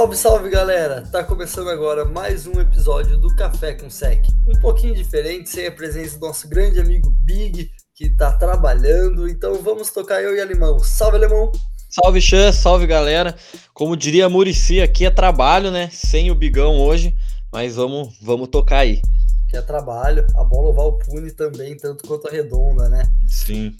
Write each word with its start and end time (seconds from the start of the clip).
Salve, 0.00 0.16
salve 0.16 0.48
galera! 0.48 1.02
Tá 1.02 1.22
começando 1.22 1.68
agora 1.68 2.06
mais 2.06 2.46
um 2.46 2.58
episódio 2.58 3.18
do 3.18 3.36
Café 3.36 3.74
com 3.74 3.90
Sec. 3.90 4.24
Um 4.48 4.58
pouquinho 4.58 4.94
diferente, 4.94 5.50
sem 5.50 5.66
a 5.66 5.70
presença 5.70 6.18
do 6.18 6.26
nosso 6.26 6.48
grande 6.48 6.80
amigo 6.80 7.10
Big, 7.10 7.70
que 7.94 8.08
tá 8.08 8.32
trabalhando. 8.32 9.28
Então 9.28 9.62
vamos 9.62 9.90
tocar 9.90 10.22
eu 10.22 10.34
e 10.34 10.40
Alemão. 10.40 10.78
Salve, 10.78 11.18
Alemão! 11.18 11.52
Salve, 11.90 12.18
Chan, 12.18 12.50
salve 12.50 12.86
galera. 12.86 13.36
Como 13.74 13.94
diria 13.94 14.26
Murici, 14.26 14.80
aqui 14.80 15.04
é 15.04 15.10
trabalho, 15.10 15.70
né? 15.70 15.90
Sem 15.92 16.30
o 16.30 16.34
Bigão 16.34 16.80
hoje, 16.80 17.14
mas 17.52 17.76
vamos, 17.76 18.18
vamos 18.22 18.48
tocar 18.48 18.78
aí. 18.78 19.02
Que 19.50 19.58
é 19.58 19.60
trabalho, 19.60 20.26
a 20.34 20.42
bola 20.42 20.70
oval 20.70 20.96
pune 20.96 21.30
também, 21.30 21.76
tanto 21.76 22.08
quanto 22.08 22.26
a 22.26 22.30
redonda, 22.30 22.88
né? 22.88 23.02
Sim. 23.28 23.76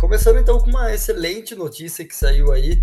Começando 0.00 0.38
então 0.38 0.58
com 0.60 0.70
uma 0.70 0.94
excelente 0.94 1.54
notícia 1.54 2.06
que 2.06 2.16
saiu 2.16 2.52
aí. 2.52 2.82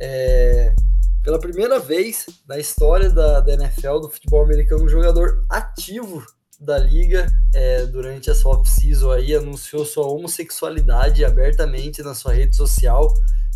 É 0.00 0.74
pela 1.24 1.38
primeira 1.38 1.80
vez 1.80 2.26
na 2.46 2.58
história 2.58 3.08
da, 3.08 3.40
da 3.40 3.54
NFL, 3.54 3.98
do 4.00 4.10
futebol 4.10 4.44
americano, 4.44 4.84
um 4.84 4.88
jogador 4.88 5.42
ativo 5.48 6.22
da 6.60 6.78
liga 6.78 7.26
é, 7.54 7.86
durante 7.86 8.28
essa 8.30 8.46
off-season 8.46 9.10
aí 9.10 9.34
anunciou 9.34 9.86
sua 9.86 10.06
homossexualidade 10.06 11.24
abertamente 11.24 12.02
na 12.02 12.14
sua 12.14 12.34
rede 12.34 12.54
social. 12.54 13.12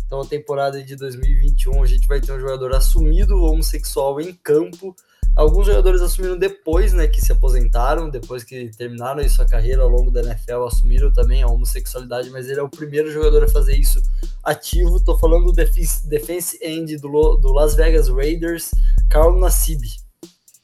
Então, 0.09 0.21
a 0.21 0.25
temporada 0.25 0.81
de 0.81 0.95
2021 0.95 1.83
a 1.83 1.85
gente 1.85 2.07
vai 2.07 2.19
ter 2.19 2.31
um 2.31 2.39
jogador 2.39 2.73
assumido 2.73 3.43
homossexual 3.43 4.19
em 4.19 4.33
campo 4.33 4.95
Alguns 5.39 5.67
jogadores 5.67 6.01
assumiram 6.01 6.37
depois, 6.37 6.91
né, 6.91 7.07
que 7.07 7.21
se 7.21 7.31
aposentaram, 7.31 8.09
depois 8.09 8.43
que 8.43 8.69
terminaram 8.77 9.27
sua 9.29 9.45
carreira 9.45 9.81
ao 9.81 9.87
longo 9.87 10.11
da 10.11 10.21
NFL, 10.21 10.65
assumiram 10.67 11.13
também 11.13 11.41
a 11.41 11.47
homossexualidade, 11.47 12.29
mas 12.29 12.49
ele 12.49 12.59
é 12.59 12.61
o 12.61 12.67
primeiro 12.67 13.09
jogador 13.09 13.45
a 13.45 13.47
fazer 13.47 13.77
isso 13.77 14.01
ativo. 14.43 14.99
Tô 14.99 15.17
falando 15.17 15.45
do 15.45 15.53
defense 15.53 16.59
end 16.61 16.97
do, 16.97 17.37
do 17.37 17.53
Las 17.53 17.73
Vegas 17.73 18.09
Raiders, 18.09 18.71
Carl 19.09 19.39
Nassib. 19.39 19.81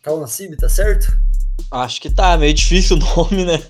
Carl 0.03 0.19
Nassib, 0.19 0.57
tá 0.57 0.67
certo? 0.67 1.07
Acho 1.71 2.01
que 2.01 2.09
tá, 2.09 2.37
meio 2.37 2.53
difícil 2.53 2.97
o 2.97 2.99
nome, 3.15 3.45
né? 3.45 3.63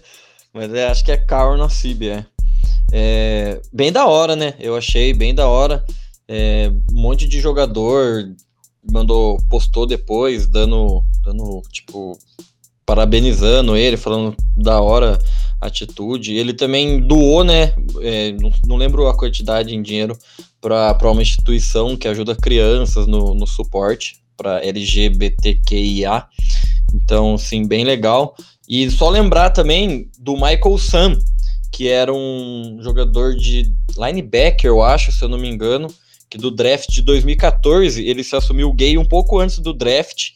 Mas 0.52 0.73
é, 0.73 0.88
acho 0.88 1.06
que 1.06 1.12
é 1.12 1.18
Carl 1.18 1.56
Nassib, 1.56 2.09
é. 2.09 2.26
É. 2.91 3.61
Bem 3.72 3.91
da 3.91 4.05
hora, 4.05 4.36
né? 4.36 4.53
Eu 4.59 4.75
achei 4.75 5.14
bem 5.14 5.33
da 5.33 5.47
hora. 5.47 5.83
É, 6.28 6.72
um 6.91 7.02
monte 7.02 7.28
de 7.28 7.39
jogador 7.39 8.30
mandou, 8.91 9.38
postou 9.50 9.86
depois, 9.86 10.47
dando, 10.47 11.03
dando, 11.23 11.61
tipo, 11.72 12.17
parabenizando 12.86 13.75
ele, 13.75 13.97
falando 13.97 14.36
da 14.56 14.80
hora 14.81 15.19
atitude. 15.59 16.33
Ele 16.33 16.53
também 16.53 17.00
doou, 17.00 17.44
né? 17.44 17.73
É, 18.02 18.31
não, 18.33 18.52
não, 18.67 18.75
lembro 18.75 19.08
a 19.08 19.17
quantidade 19.17 19.73
em 19.73 19.81
dinheiro 19.81 20.17
para 20.61 21.11
uma 21.11 21.22
instituição 21.22 21.97
que 21.97 22.08
ajuda 22.08 22.36
crianças 22.36 23.08
no, 23.08 23.33
no 23.33 23.47
suporte 23.47 24.17
para 24.38 24.63
LGBTQIA. 24.63 26.25
Então, 26.94 27.38
sim, 27.38 27.67
bem 27.67 27.83
legal. 27.83 28.36
E 28.67 28.89
só 28.89 29.09
lembrar 29.09 29.52
também 29.52 30.09
do 30.19 30.33
Michael 30.33 30.78
Sam, 30.78 31.17
que 31.71 31.88
era 31.88 32.13
um 32.13 32.80
jogador 32.81 33.35
de 33.35 33.73
linebacker, 33.97 34.69
eu 34.69 34.81
acho, 34.81 35.11
se 35.11 35.23
eu 35.23 35.30
não 35.30 35.38
me 35.38 35.49
engano, 35.49 35.88
que 36.30 36.38
do 36.38 36.52
draft 36.52 36.90
de 36.90 37.01
2014 37.01 38.06
ele 38.06 38.23
se 38.23 38.35
assumiu 38.35 38.72
gay 38.73 38.97
um 38.97 39.06
pouco 39.06 39.40
antes 39.40 39.59
do 39.59 39.73
draft. 39.73 40.31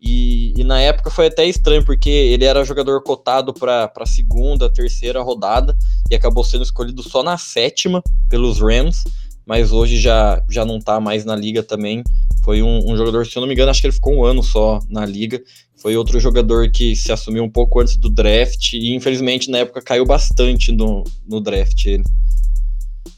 E, 0.00 0.52
e 0.56 0.64
na 0.64 0.80
época 0.80 1.10
foi 1.10 1.28
até 1.28 1.46
estranho, 1.46 1.84
porque 1.84 2.10
ele 2.10 2.44
era 2.44 2.64
jogador 2.64 3.02
cotado 3.04 3.54
para 3.54 3.90
segunda, 4.04 4.72
terceira 4.72 5.22
rodada 5.22 5.76
e 6.10 6.14
acabou 6.14 6.42
sendo 6.42 6.64
escolhido 6.64 7.02
só 7.02 7.22
na 7.22 7.38
sétima 7.38 8.02
pelos 8.28 8.58
Rams, 8.58 9.04
mas 9.46 9.70
hoje 9.70 10.00
já, 10.00 10.42
já 10.50 10.64
não 10.64 10.78
está 10.78 10.98
mais 10.98 11.24
na 11.24 11.36
liga 11.36 11.62
também. 11.62 12.02
Foi 12.42 12.60
um, 12.62 12.90
um, 12.90 12.96
jogador, 12.96 13.26
se 13.26 13.36
eu 13.36 13.40
não 13.40 13.46
me 13.46 13.54
engano, 13.54 13.70
acho 13.70 13.80
que 13.80 13.86
ele 13.86 13.94
ficou 13.94 14.14
um 14.14 14.24
ano 14.24 14.42
só 14.42 14.80
na 14.88 15.06
liga. 15.06 15.40
Foi 15.76 15.96
outro 15.96 16.18
jogador 16.18 16.70
que 16.70 16.94
se 16.96 17.12
assumiu 17.12 17.44
um 17.44 17.50
pouco 17.50 17.80
antes 17.80 17.96
do 17.96 18.10
draft 18.10 18.72
e 18.72 18.94
infelizmente 18.94 19.50
na 19.50 19.58
época 19.58 19.82
caiu 19.82 20.04
bastante 20.04 20.72
no, 20.72 21.04
no 21.26 21.40
draft 21.40 21.84
ele. 21.86 22.04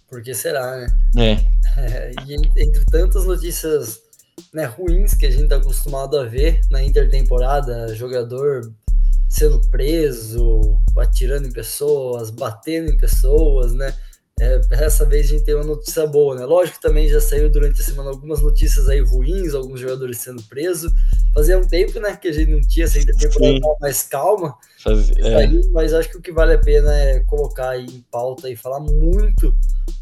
Porque 0.09 0.35
será, 0.35 0.87
né? 1.15 1.45
É. 1.77 1.81
é 1.81 2.13
e 2.27 2.35
entre 2.35 2.85
tantas 2.87 3.25
notícias 3.25 4.01
né, 4.53 4.65
ruins 4.65 5.15
que 5.15 5.27
a 5.27 5.31
gente 5.31 5.49
tá 5.49 5.57
acostumado 5.57 6.19
a 6.19 6.25
ver 6.25 6.61
na 6.71 6.83
intertemporada, 6.83 7.95
jogador 7.95 8.73
sendo 9.29 9.61
preso, 9.69 10.81
atirando 10.97 11.49
em 11.49 11.53
pessoas, 11.53 12.31
batendo 12.31 12.91
em 12.91 12.97
pessoas, 12.97 13.73
né? 13.73 13.93
É, 14.41 14.59
dessa 14.59 15.05
vez 15.05 15.27
a 15.27 15.29
gente 15.29 15.45
tem 15.45 15.55
uma 15.55 15.63
notícia 15.63 16.05
boa, 16.09 16.35
né? 16.35 16.45
Lógico 16.45 16.77
que 16.79 16.83
também 16.83 17.09
já 17.09 17.21
saiu 17.21 17.49
durante 17.49 17.81
a 17.81 17.85
semana 17.85 18.11
algumas 18.11 18.43
notícias 18.43 18.89
aí 18.89 19.01
ruins, 19.01 19.55
alguns 19.55 19.79
jogadores 19.79 20.19
sendo 20.19 20.43
presos. 20.45 20.93
Fazia 21.33 21.57
um 21.57 21.67
tempo, 21.67 22.01
né, 22.01 22.17
que 22.17 22.29
a 22.29 22.33
gente 22.33 22.51
não 22.51 22.61
tinha 22.61 22.85
essa 22.85 22.99
intertemporada 22.99 23.77
mais 23.81 24.03
calma. 24.03 24.57
Faz, 24.83 25.11
é. 25.19 25.37
aí, 25.37 25.71
mas 25.71 25.95
acho 25.95 26.09
que 26.11 26.17
o 26.17 26.21
que 26.21 26.33
vale 26.33 26.55
a 26.55 26.59
pena 26.59 26.93
é 26.97 27.21
colocar 27.21 27.71
aí 27.71 27.87
em 27.87 28.05
pauta 28.11 28.51
e 28.51 28.57
falar 28.57 28.81
muito 28.81 29.55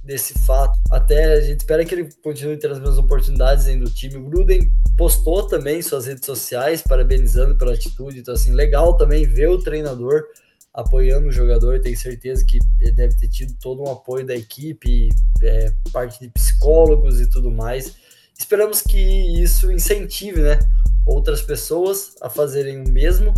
desse 0.03 0.32
fato. 0.47 0.78
Até 0.91 1.34
a 1.34 1.41
gente 1.43 1.60
espera 1.60 1.84
que 1.84 1.94
ele 1.94 2.09
continue 2.22 2.56
tendo 2.56 2.72
as 2.72 2.81
mesmas 2.81 2.99
oportunidades 2.99 3.66
dentro 3.66 3.84
do 3.84 3.91
time. 3.91 4.16
O 4.16 4.22
Gruden 4.22 4.70
postou 4.97 5.47
também 5.47 5.82
suas 5.82 6.06
redes 6.06 6.25
sociais, 6.25 6.81
parabenizando 6.81 7.54
pela 7.54 7.75
atitude. 7.75 8.20
Então, 8.20 8.32
assim, 8.32 8.53
legal 8.53 8.97
também 8.97 9.26
ver 9.26 9.49
o 9.49 9.59
treinador 9.59 10.25
apoiando 10.72 11.28
o 11.28 11.33
jogador. 11.33 11.81
Tenho 11.81 11.97
certeza 11.97 12.44
que 12.44 12.59
deve 12.94 13.16
ter 13.16 13.28
tido 13.28 13.55
todo 13.60 13.83
um 13.83 13.91
apoio 13.91 14.27
da 14.27 14.34
equipe, 14.34 15.09
é, 15.43 15.72
parte 15.93 16.21
de 16.21 16.28
psicólogos 16.28 17.21
e 17.21 17.28
tudo 17.28 17.50
mais. 17.50 17.94
Esperamos 18.38 18.82
que 18.82 18.99
isso 19.43 19.71
incentive, 19.71 20.41
né? 20.41 20.59
Outras 21.06 21.43
pessoas 21.43 22.15
a 22.21 22.31
fazerem 22.31 22.81
o 22.81 22.88
mesmo 22.88 23.34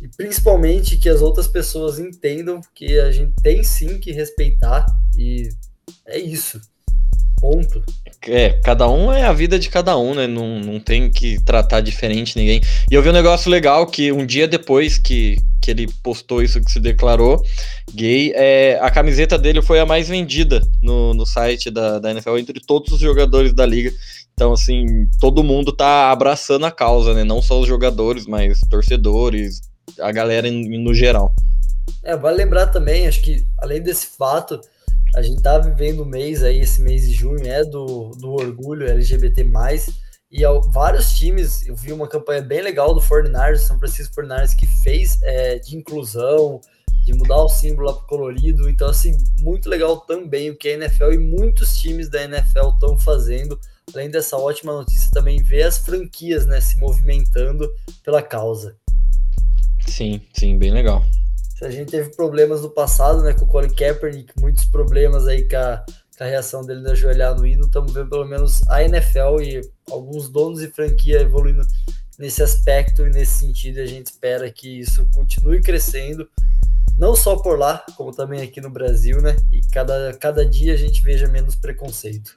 e 0.00 0.08
principalmente 0.08 0.96
que 0.96 1.08
as 1.08 1.20
outras 1.20 1.46
pessoas 1.46 1.98
entendam 1.98 2.60
que 2.74 2.98
a 2.98 3.10
gente 3.10 3.34
tem 3.42 3.62
sim 3.62 3.98
que 3.98 4.12
respeitar 4.12 4.86
e 5.16 5.48
é 6.06 6.18
isso. 6.18 6.60
Ponto. 7.40 7.82
É, 8.26 8.50
cada 8.60 8.88
um 8.88 9.12
é 9.12 9.24
a 9.24 9.32
vida 9.32 9.58
de 9.58 9.68
cada 9.68 9.98
um, 9.98 10.14
né? 10.14 10.26
Não, 10.26 10.58
não 10.60 10.80
tem 10.80 11.10
que 11.10 11.38
tratar 11.44 11.80
diferente 11.80 12.38
ninguém. 12.38 12.60
E 12.90 12.94
eu 12.94 13.02
vi 13.02 13.10
um 13.10 13.12
negócio 13.12 13.50
legal 13.50 13.86
que 13.86 14.10
um 14.12 14.24
dia 14.24 14.48
depois 14.48 14.96
que, 14.96 15.36
que 15.64 15.70
ele 15.70 15.88
postou 16.02 16.42
isso 16.42 16.60
que 16.60 16.70
se 16.70 16.78
declarou 16.78 17.42
gay, 17.94 18.32
é, 18.34 18.78
a 18.82 18.90
camiseta 18.90 19.38
dele 19.38 19.62
foi 19.62 19.80
a 19.80 19.86
mais 19.86 20.08
vendida 20.08 20.60
no, 20.82 21.14
no 21.14 21.24
site 21.24 21.70
da, 21.70 21.98
da 21.98 22.10
NFL 22.10 22.36
entre 22.36 22.60
todos 22.60 22.92
os 22.92 23.00
jogadores 23.00 23.54
da 23.54 23.64
liga. 23.64 23.90
Então, 24.34 24.52
assim, 24.52 25.08
todo 25.18 25.42
mundo 25.42 25.72
tá 25.72 26.10
abraçando 26.10 26.66
a 26.66 26.70
causa, 26.70 27.14
né? 27.14 27.24
Não 27.24 27.40
só 27.40 27.60
os 27.60 27.66
jogadores, 27.66 28.26
mas 28.26 28.60
torcedores, 28.68 29.62
a 29.98 30.12
galera 30.12 30.50
no 30.50 30.92
geral. 30.92 31.32
É, 32.02 32.14
vale 32.14 32.36
lembrar 32.36 32.66
também, 32.66 33.06
acho 33.06 33.22
que 33.22 33.46
além 33.58 33.80
desse 33.80 34.08
fato, 34.18 34.60
a 35.16 35.22
gente 35.22 35.40
tá 35.40 35.58
vivendo 35.58 36.00
o 36.00 36.06
mês 36.06 36.42
aí, 36.42 36.60
esse 36.60 36.82
mês 36.82 37.08
de 37.08 37.14
junho 37.14 37.46
é 37.46 37.64
do, 37.64 38.10
do 38.18 38.32
orgulho 38.32 38.86
LGBT+, 38.86 39.44
e 40.36 40.44
ao, 40.44 40.60
vários 40.60 41.12
times, 41.12 41.64
eu 41.64 41.76
vi 41.76 41.92
uma 41.92 42.08
campanha 42.08 42.42
bem 42.42 42.60
legal 42.60 42.92
do 42.92 43.00
49ers, 43.00 43.58
São 43.58 43.78
Francisco 43.78 44.16
49ers, 44.16 44.56
que 44.56 44.66
fez 44.66 45.22
é, 45.22 45.60
de 45.60 45.76
inclusão, 45.76 46.60
de 47.04 47.14
mudar 47.14 47.36
o 47.36 47.48
símbolo 47.48 47.86
lá 47.86 47.94
pro 47.94 48.06
colorido, 48.08 48.68
então 48.68 48.88
assim, 48.88 49.16
muito 49.38 49.68
legal 49.68 49.98
também 49.98 50.50
o 50.50 50.56
que 50.56 50.70
a 50.70 50.72
NFL 50.72 51.12
e 51.12 51.18
muitos 51.18 51.78
times 51.78 52.08
da 52.08 52.24
NFL 52.24 52.70
estão 52.70 52.98
fazendo, 52.98 53.56
além 53.94 54.10
dessa 54.10 54.36
ótima 54.36 54.72
notícia 54.72 55.08
também 55.12 55.40
ver 55.40 55.62
as 55.62 55.78
franquias, 55.78 56.46
né, 56.46 56.60
se 56.60 56.80
movimentando 56.80 57.72
pela 58.02 58.20
causa. 58.20 58.74
Sim, 59.86 60.20
sim, 60.32 60.58
bem 60.58 60.72
legal. 60.72 61.04
A 61.62 61.70
gente 61.70 61.92
teve 61.92 62.10
problemas 62.16 62.60
no 62.60 62.70
passado, 62.70 63.22
né, 63.22 63.34
com 63.34 63.44
o 63.44 63.48
Colin 63.48 63.72
Kaepernick, 63.72 64.32
muitos 64.40 64.64
problemas 64.64 65.28
aí 65.28 65.48
com 65.48 65.56
a, 65.56 65.84
a 66.20 66.24
reação 66.26 66.64
dele 66.64 66.82
de 66.82 66.90
ajoelhar 66.90 67.34
no 67.34 67.46
hino, 67.46 67.66
estamos 67.66 67.92
vendo 67.92 68.08
pelo 68.08 68.24
menos 68.24 68.62
a 68.68 68.82
NFL 68.82 69.40
e 69.42 69.60
alguns 69.90 70.28
donos 70.28 70.60
de 70.60 70.68
franquia 70.68 71.20
evoluindo 71.20 71.62
nesse 72.18 72.42
aspecto 72.42 73.06
e 73.06 73.10
nesse 73.10 73.40
sentido. 73.40 73.80
A 73.80 73.86
gente 73.86 74.06
espera 74.06 74.50
que 74.50 74.80
isso 74.80 75.06
continue 75.12 75.60
crescendo, 75.60 76.28
não 76.96 77.16
só 77.16 77.36
por 77.36 77.58
lá, 77.58 77.84
como 77.96 78.12
também 78.12 78.42
aqui 78.42 78.60
no 78.60 78.70
Brasil, 78.70 79.20
né? 79.20 79.36
E 79.50 79.60
cada, 79.72 80.12
cada 80.14 80.46
dia 80.46 80.74
a 80.74 80.76
gente 80.76 81.02
veja 81.02 81.26
menos 81.26 81.56
preconceito. 81.56 82.34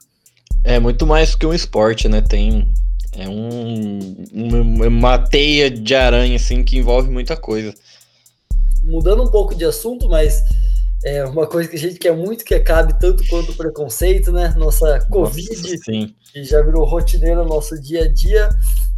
É 0.63 0.79
muito 0.79 1.05
mais 1.05 1.35
que 1.35 1.45
um 1.45 1.53
esporte, 1.53 2.09
né? 2.09 2.21
Tem 2.21 2.73
é 3.13 3.27
um, 3.27 4.15
uma 4.87 5.17
teia 5.17 5.71
de 5.71 5.95
aranha 5.95 6.35
assim 6.35 6.63
que 6.63 6.77
envolve 6.77 7.09
muita 7.09 7.37
coisa 7.37 7.73
mudando 8.87 9.23
um 9.23 9.29
pouco 9.29 9.53
de 9.53 9.65
assunto, 9.65 10.09
mas 10.09 10.41
é 11.07 11.25
uma 11.25 11.47
coisa 11.47 11.69
que 11.69 11.77
a 11.77 11.79
gente 11.79 11.97
quer 11.97 12.13
muito 12.13 12.43
que 12.43 12.53
acabe 12.53 12.99
tanto 12.99 13.25
quanto 13.27 13.51
o 13.51 13.55
preconceito, 13.55 14.29
né? 14.31 14.53
Nossa 14.57 14.99
Covid, 15.09 15.49
Nossa, 15.49 16.13
que 16.33 16.43
já 16.43 16.61
virou 16.61 16.83
rotineiro 16.83 17.43
no 17.43 17.49
nosso 17.49 17.79
dia 17.79 18.03
a 18.03 18.07
dia. 18.13 18.49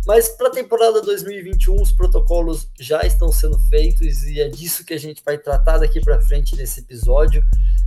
Mas 0.08 0.30
para 0.30 0.48
a 0.48 0.52
temporada 0.52 1.02
2021, 1.02 1.80
os 1.80 1.92
protocolos 1.92 2.68
já 2.80 3.06
estão 3.06 3.32
sendo 3.32 3.60
feitos 3.60 4.24
e 4.24 4.40
é 4.40 4.48
disso 4.48 4.84
que 4.84 4.94
a 4.96 5.00
gente 5.00 5.22
vai 5.24 5.38
tratar 5.38 5.78
daqui 5.78 6.02
para 6.02 6.20
frente 6.20 6.56
nesse 6.56 6.80
episódio. 6.80 7.44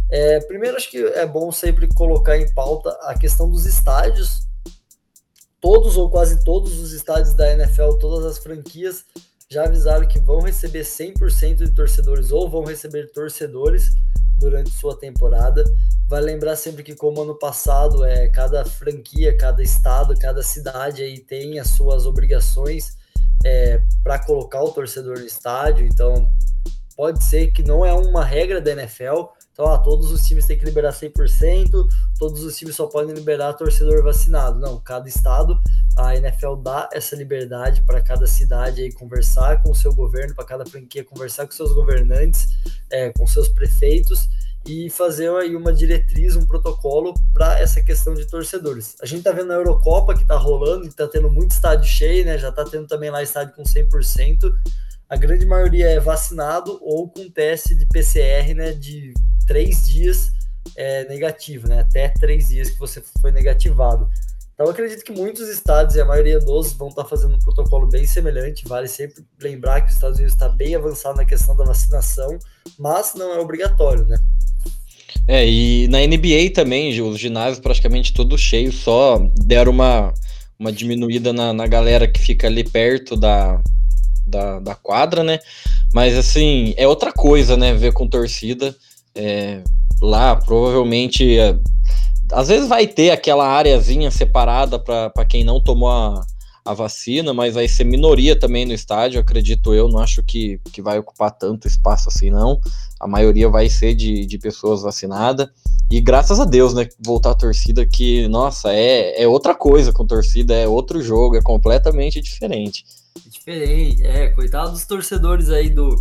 É, 0.09 0.39
primeiro, 0.41 0.77
acho 0.77 0.89
que 0.89 0.99
é 0.99 1.27
bom 1.27 1.51
sempre 1.51 1.89
colocar 1.89 2.37
em 2.37 2.53
pauta 2.55 2.91
a 3.03 3.19
questão 3.19 3.51
dos 3.51 3.67
estádios. 3.67 4.47
todos 5.61 5.97
ou 5.97 6.11
quase 6.11 6.45
todos 6.45 6.79
os 6.79 6.93
estádios 6.93 7.35
da 7.35 7.53
NFL, 7.53 7.95
todas 7.95 8.25
as 8.25 8.39
franquias 8.39 9.05
já 9.53 9.65
avisaram 9.65 10.09
que 10.09 10.19
vão 10.19 10.41
receber 10.41 10.81
100% 10.81 11.57
de 11.57 11.75
torcedores 11.75 12.33
ou 12.33 12.49
vão 12.49 12.65
receber 12.65 13.13
torcedores 13.13 13.95
durante 14.39 14.71
sua 14.71 14.99
temporada. 14.99 15.63
Vai 16.09 16.23
lembrar 16.23 16.57
sempre 16.57 16.83
que 16.83 16.95
como 16.95 17.21
ano 17.21 17.39
passado 17.39 18.03
é 18.03 18.29
cada 18.29 18.65
franquia, 18.65 19.37
cada 19.37 19.63
estado, 19.63 20.19
cada 20.19 20.43
cidade 20.43 21.03
aí 21.03 21.19
tem 21.19 21.59
as 21.59 21.69
suas 21.69 22.07
obrigações 22.07 22.97
é, 23.45 23.83
para 24.03 24.19
colocar 24.19 24.63
o 24.63 24.73
torcedor 24.73 25.19
no 25.19 25.27
estádio. 25.27 25.87
Então 25.87 26.31
pode 26.97 27.23
ser 27.23 27.53
que 27.53 27.63
não 27.63 27.85
é 27.85 27.93
uma 27.93 28.25
regra 28.25 28.59
da 28.59 28.73
NFL, 28.73 29.25
então, 29.53 29.67
ah, 29.67 29.79
todos 29.79 30.11
os 30.11 30.25
times 30.27 30.47
têm 30.47 30.59
que 30.59 30.65
liberar 30.65 30.93
100%, 30.93 31.87
todos 32.19 32.43
os 32.43 32.57
times 32.57 32.75
só 32.75 32.87
podem 32.87 33.15
liberar 33.15 33.53
torcedor 33.53 34.03
vacinado. 34.03 34.59
Não, 34.59 34.81
cada 34.81 35.07
estado, 35.07 35.61
a 35.97 36.17
NFL 36.17 36.57
dá 36.57 36.89
essa 36.91 37.15
liberdade 37.15 37.83
para 37.83 38.01
cada 38.01 38.27
cidade 38.27 38.81
aí 38.81 38.91
conversar 38.91 39.63
com 39.63 39.71
o 39.71 39.75
seu 39.75 39.95
governo, 39.95 40.35
para 40.35 40.47
cada 40.47 40.65
franquia 40.65 41.05
conversar 41.05 41.47
com 41.47 41.53
seus 41.53 41.73
governantes, 41.73 42.49
é, 42.91 43.13
com 43.13 43.27
seus 43.27 43.49
prefeitos 43.49 44.27
e 44.67 44.89
fazer 44.89 45.31
aí 45.31 45.55
uma 45.55 45.73
diretriz, 45.73 46.35
um 46.35 46.47
protocolo 46.47 47.13
para 47.35 47.59
essa 47.59 47.83
questão 47.83 48.15
de 48.15 48.25
torcedores. 48.25 48.97
A 49.03 49.07
gente 49.07 49.19
está 49.19 49.33
vendo 49.33 49.53
a 49.53 49.57
Eurocopa 49.57 50.15
que 50.15 50.23
está 50.23 50.37
rolando, 50.37 50.87
está 50.87 51.07
tendo 51.09 51.31
muito 51.31 51.51
estádio 51.51 51.89
cheio, 51.89 52.25
né? 52.25 52.39
Já 52.39 52.49
está 52.49 52.65
tendo 52.65 52.87
também 52.87 53.11
lá 53.11 53.23
estádio 53.23 53.55
com 53.55 53.65
100%. 53.65 54.51
A 55.11 55.17
grande 55.17 55.45
maioria 55.45 55.91
é 55.91 56.01
vacinado 56.01 56.79
ou 56.81 57.07
com 57.11 57.29
teste 57.29 57.75
de 57.75 57.85
PCR, 57.87 58.55
né, 58.55 58.73
de 58.73 59.13
três 59.53 59.87
dias 59.87 60.33
é, 60.75 61.05
negativo, 61.05 61.69
né? 61.69 61.81
Até 61.81 62.09
três 62.09 62.49
dias 62.49 62.71
que 62.71 62.79
você 62.79 63.03
foi 63.21 63.31
negativado. 63.31 64.09
Então, 64.55 64.67
acredito 64.67 65.05
que 65.05 65.13
muitos 65.13 65.47
estados 65.51 65.95
e 65.95 66.01
a 66.01 66.07
maioria 66.07 66.39
dos 66.39 66.73
vão 66.73 66.89
estar 66.89 67.05
fazendo 67.05 67.35
um 67.35 67.39
protocolo 67.39 67.87
bem 67.87 68.07
semelhante. 68.07 68.67
Vale 68.67 68.89
sempre 68.89 69.23
lembrar 69.39 69.83
que 69.83 69.91
os 69.91 69.95
Estados 69.95 70.17
Unidos 70.17 70.33
está 70.33 70.49
bem 70.49 70.75
avançado 70.75 71.19
na 71.19 71.27
questão 71.27 71.55
da 71.55 71.65
vacinação, 71.65 72.39
mas 72.79 73.13
não 73.15 73.35
é 73.35 73.41
obrigatório, 73.41 74.07
né? 74.07 74.19
É, 75.29 75.47
e 75.47 75.87
na 75.89 75.99
NBA 75.99 76.53
também, 76.55 76.99
os 77.03 77.19
ginásios 77.19 77.61
praticamente 77.61 78.15
todos 78.15 78.41
cheios, 78.41 78.77
só 78.77 79.19
deram 79.35 79.73
uma, 79.73 80.15
uma 80.59 80.73
diminuída 80.73 81.31
na, 81.31 81.53
na 81.53 81.67
galera 81.67 82.09
que 82.09 82.21
fica 82.21 82.47
ali 82.47 82.65
perto 82.65 83.17
da, 83.17 83.63
da, 84.27 84.61
da 84.61 84.75
quadra, 84.75 85.23
né? 85.23 85.41
Mas 85.93 86.17
assim, 86.17 86.73
é 86.79 86.89
outra 86.89 87.13
coisa, 87.13 87.55
né? 87.55 87.75
Ver 87.75 87.93
com 87.93 88.09
torcida. 88.09 88.75
É, 89.15 89.63
lá 90.01 90.35
provavelmente 90.37 91.39
é, 91.39 91.57
às 92.33 92.49
vezes 92.49 92.69
vai 92.69 92.87
ter 92.87 93.11
aquela 93.11 93.47
áreazinha 93.47 94.11
separada 94.11 94.79
para 94.79 95.25
quem 95.25 95.45
não 95.45 95.61
tomou 95.61 95.91
a, 95.91 96.25
a 96.65 96.73
vacina, 96.73 97.35
mas 97.35 97.55
vai 97.55 97.69
ser 97.69 97.85
minoria 97.85 98.39
também 98.39 98.65
no 98.65 98.73
estádio, 98.73 99.21
acredito 99.21 99.75
eu. 99.75 99.89
Não 99.89 99.99
acho 99.99 100.23
que, 100.23 100.59
que 100.73 100.81
vai 100.81 100.99
ocupar 100.99 101.31
tanto 101.31 101.69
espaço 101.69 102.09
assim, 102.09 102.31
não. 102.31 102.61
A 102.99 103.07
maioria 103.07 103.49
vai 103.49 103.69
ser 103.69 103.95
de, 103.95 104.25
de 104.25 104.39
pessoas 104.39 104.83
vacinadas. 104.83 105.49
E 105.91 106.01
graças 106.01 106.41
a 106.41 106.45
Deus, 106.45 106.73
né? 106.73 106.89
Voltar 107.05 107.33
a 107.33 107.35
torcida, 107.35 107.85
que, 107.85 108.27
nossa, 108.29 108.73
é, 108.73 109.23
é 109.23 109.29
outra 109.29 109.55
coisa 109.55 109.93
com 109.93 110.07
torcida, 110.07 110.55
é 110.55 110.67
outro 110.67 111.03
jogo, 111.03 111.37
é 111.37 111.43
completamente 111.43 112.21
diferente. 112.21 112.85
Diferente, 113.29 114.03
é. 114.05 114.29
Coitado 114.29 114.71
dos 114.71 114.87
torcedores 114.87 115.51
aí 115.51 115.69
do, 115.69 116.01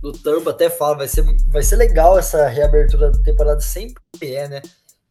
do 0.00 0.12
Tampa 0.12 0.50
até 0.50 0.70
fala, 0.70 0.98
vai 0.98 1.08
ser, 1.08 1.24
vai 1.48 1.62
ser 1.62 1.76
legal 1.76 2.18
essa 2.18 2.48
reabertura 2.48 3.10
da 3.10 3.22
temporada, 3.22 3.60
sempre 3.60 4.02
é, 4.22 4.48
né? 4.48 4.62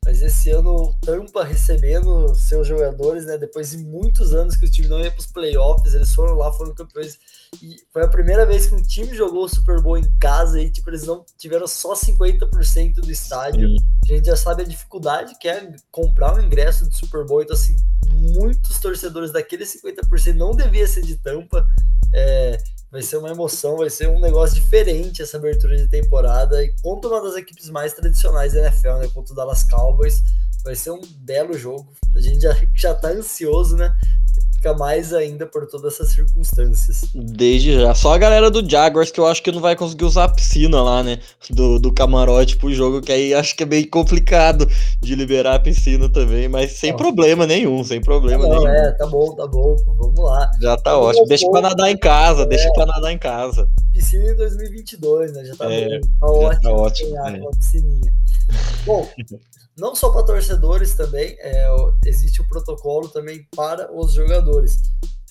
Mas 0.05 0.21
esse 0.21 0.49
ano 0.49 0.71
o 0.71 0.93
Tampa 1.01 1.43
recebendo 1.43 2.33
seus 2.33 2.67
jogadores, 2.67 3.25
né? 3.25 3.37
Depois 3.37 3.71
de 3.71 3.77
muitos 3.77 4.33
anos 4.33 4.55
que 4.55 4.65
o 4.65 4.71
time 4.71 4.87
não 4.87 4.99
ia 4.99 5.11
para 5.11 5.19
os 5.19 5.27
playoffs, 5.27 5.93
eles 5.93 6.15
foram 6.15 6.35
lá, 6.35 6.51
foram 6.53 6.73
campeões. 6.73 7.19
E 7.61 7.75
foi 7.91 8.03
a 8.03 8.07
primeira 8.07 8.45
vez 8.45 8.67
que 8.67 8.75
um 8.75 8.81
time 8.81 9.13
jogou 9.13 9.43
o 9.43 9.49
Super 9.49 9.81
Bowl 9.81 9.97
em 9.97 10.09
casa 10.17 10.59
e, 10.61 10.71
tipo, 10.71 10.89
eles 10.89 11.03
não 11.03 11.25
tiveram 11.37 11.67
só 11.67 11.93
50% 11.93 12.95
do 12.95 13.11
estádio. 13.11 13.69
Sim. 13.69 13.85
A 14.09 14.15
gente 14.15 14.25
já 14.25 14.35
sabe 14.35 14.63
a 14.63 14.65
dificuldade 14.65 15.37
que 15.37 15.49
é 15.49 15.75
comprar 15.91 16.33
um 16.33 16.41
ingresso 16.41 16.89
de 16.89 16.97
Super 16.97 17.25
Bowl. 17.25 17.43
Então, 17.43 17.55
assim, 17.55 17.75
muitos 18.13 18.79
torcedores 18.79 19.31
daqueles 19.31 19.75
50% 19.83 20.33
não 20.33 20.55
devia 20.55 20.87
ser 20.87 21.01
de 21.01 21.17
Tampa. 21.17 21.67
É, 22.13 22.57
vai 22.91 23.01
ser 23.01 23.17
uma 23.17 23.29
emoção, 23.29 23.77
vai 23.77 23.89
ser 23.89 24.09
um 24.09 24.19
negócio 24.19 24.55
diferente 24.55 25.21
essa 25.21 25.37
abertura 25.37 25.77
de 25.77 25.87
temporada 25.87 26.63
e 26.63 26.73
contra 26.81 27.09
uma 27.09 27.21
das 27.21 27.35
equipes 27.35 27.69
mais 27.69 27.93
tradicionais 27.93 28.53
da 28.53 28.61
NFL, 28.61 28.93
né? 28.99 29.07
Contra 29.13 29.33
o 29.33 29.35
Dallas 29.35 29.63
Cowboys. 29.63 30.23
Vai 30.63 30.75
ser 30.75 30.91
um 30.91 31.01
belo 31.19 31.57
jogo. 31.57 31.93
A 32.15 32.19
gente 32.19 32.41
já, 32.41 32.55
já 32.75 32.93
tá 32.93 33.09
ansioso, 33.09 33.77
né? 33.77 33.95
Fica 34.59 34.73
mais 34.73 35.13
ainda 35.13 35.45
por 35.45 35.65
todas 35.65 35.93
essas 35.93 36.11
circunstâncias. 36.11 37.05
Desde 37.15 37.79
já. 37.79 37.95
Só 37.95 38.13
a 38.13 38.17
galera 38.17 38.51
do 38.51 38.69
Jaguars 38.69 39.09
que 39.09 39.19
eu 39.19 39.25
acho 39.25 39.41
que 39.41 39.51
não 39.51 39.61
vai 39.61 39.75
conseguir 39.75 40.03
usar 40.03 40.25
a 40.25 40.29
piscina 40.29 40.83
lá, 40.83 41.01
né? 41.01 41.19
Do, 41.49 41.79
do 41.79 41.93
camarote 41.93 42.57
pro 42.57 42.71
jogo, 42.73 43.01
que 43.01 43.11
aí 43.11 43.33
acho 43.33 43.55
que 43.55 43.63
é 43.63 43.65
meio 43.65 43.89
complicado 43.89 44.69
de 45.01 45.15
liberar 45.15 45.55
a 45.55 45.59
piscina 45.59 46.09
também, 46.09 46.49
mas 46.49 46.73
sem 46.73 46.95
problema 46.95 47.47
nenhum, 47.47 47.83
sem 47.83 48.01
problema 48.01 48.43
tá 48.43 48.49
bom, 48.49 48.63
nenhum. 48.63 48.67
É, 48.67 48.91
tá 48.91 49.07
bom, 49.07 49.35
tá 49.35 49.47
bom, 49.47 49.75
vamos 49.97 50.19
lá. 50.19 50.51
Já 50.61 50.77
tá 50.77 50.91
vamos 50.91 51.07
ótimo. 51.07 51.27
Deixa 51.27 51.49
pra 51.49 51.61
nadar 51.61 51.89
em 51.89 51.97
casa, 51.97 52.43
é. 52.43 52.45
deixa 52.45 52.71
pra 52.73 52.85
nadar 52.85 53.11
em 53.13 53.17
casa. 53.17 53.69
Piscina 53.93 54.31
em 54.31 54.35
2022, 54.35 55.33
né? 55.33 55.45
Já 55.45 55.55
tá, 55.55 55.73
é, 55.73 55.99
bom, 56.19 56.49
tá 56.49 56.59
já 56.61 56.71
ótimo. 56.71 57.13
Tá 57.13 57.21
ótimo. 57.21 57.27
É. 57.27 57.39
Uma 57.39 57.51
piscininha. 57.51 58.13
Bom, 58.85 59.07
não 59.79 59.95
só 59.95 60.11
para 60.11 60.25
torcedores 60.25 60.95
também, 60.95 61.35
é, 61.39 61.67
existe 62.05 62.41
o 62.41 62.47
protocolo 62.47 63.09
também 63.09 63.47
para 63.55 63.91
os 63.93 64.13
jogadores. 64.13 64.79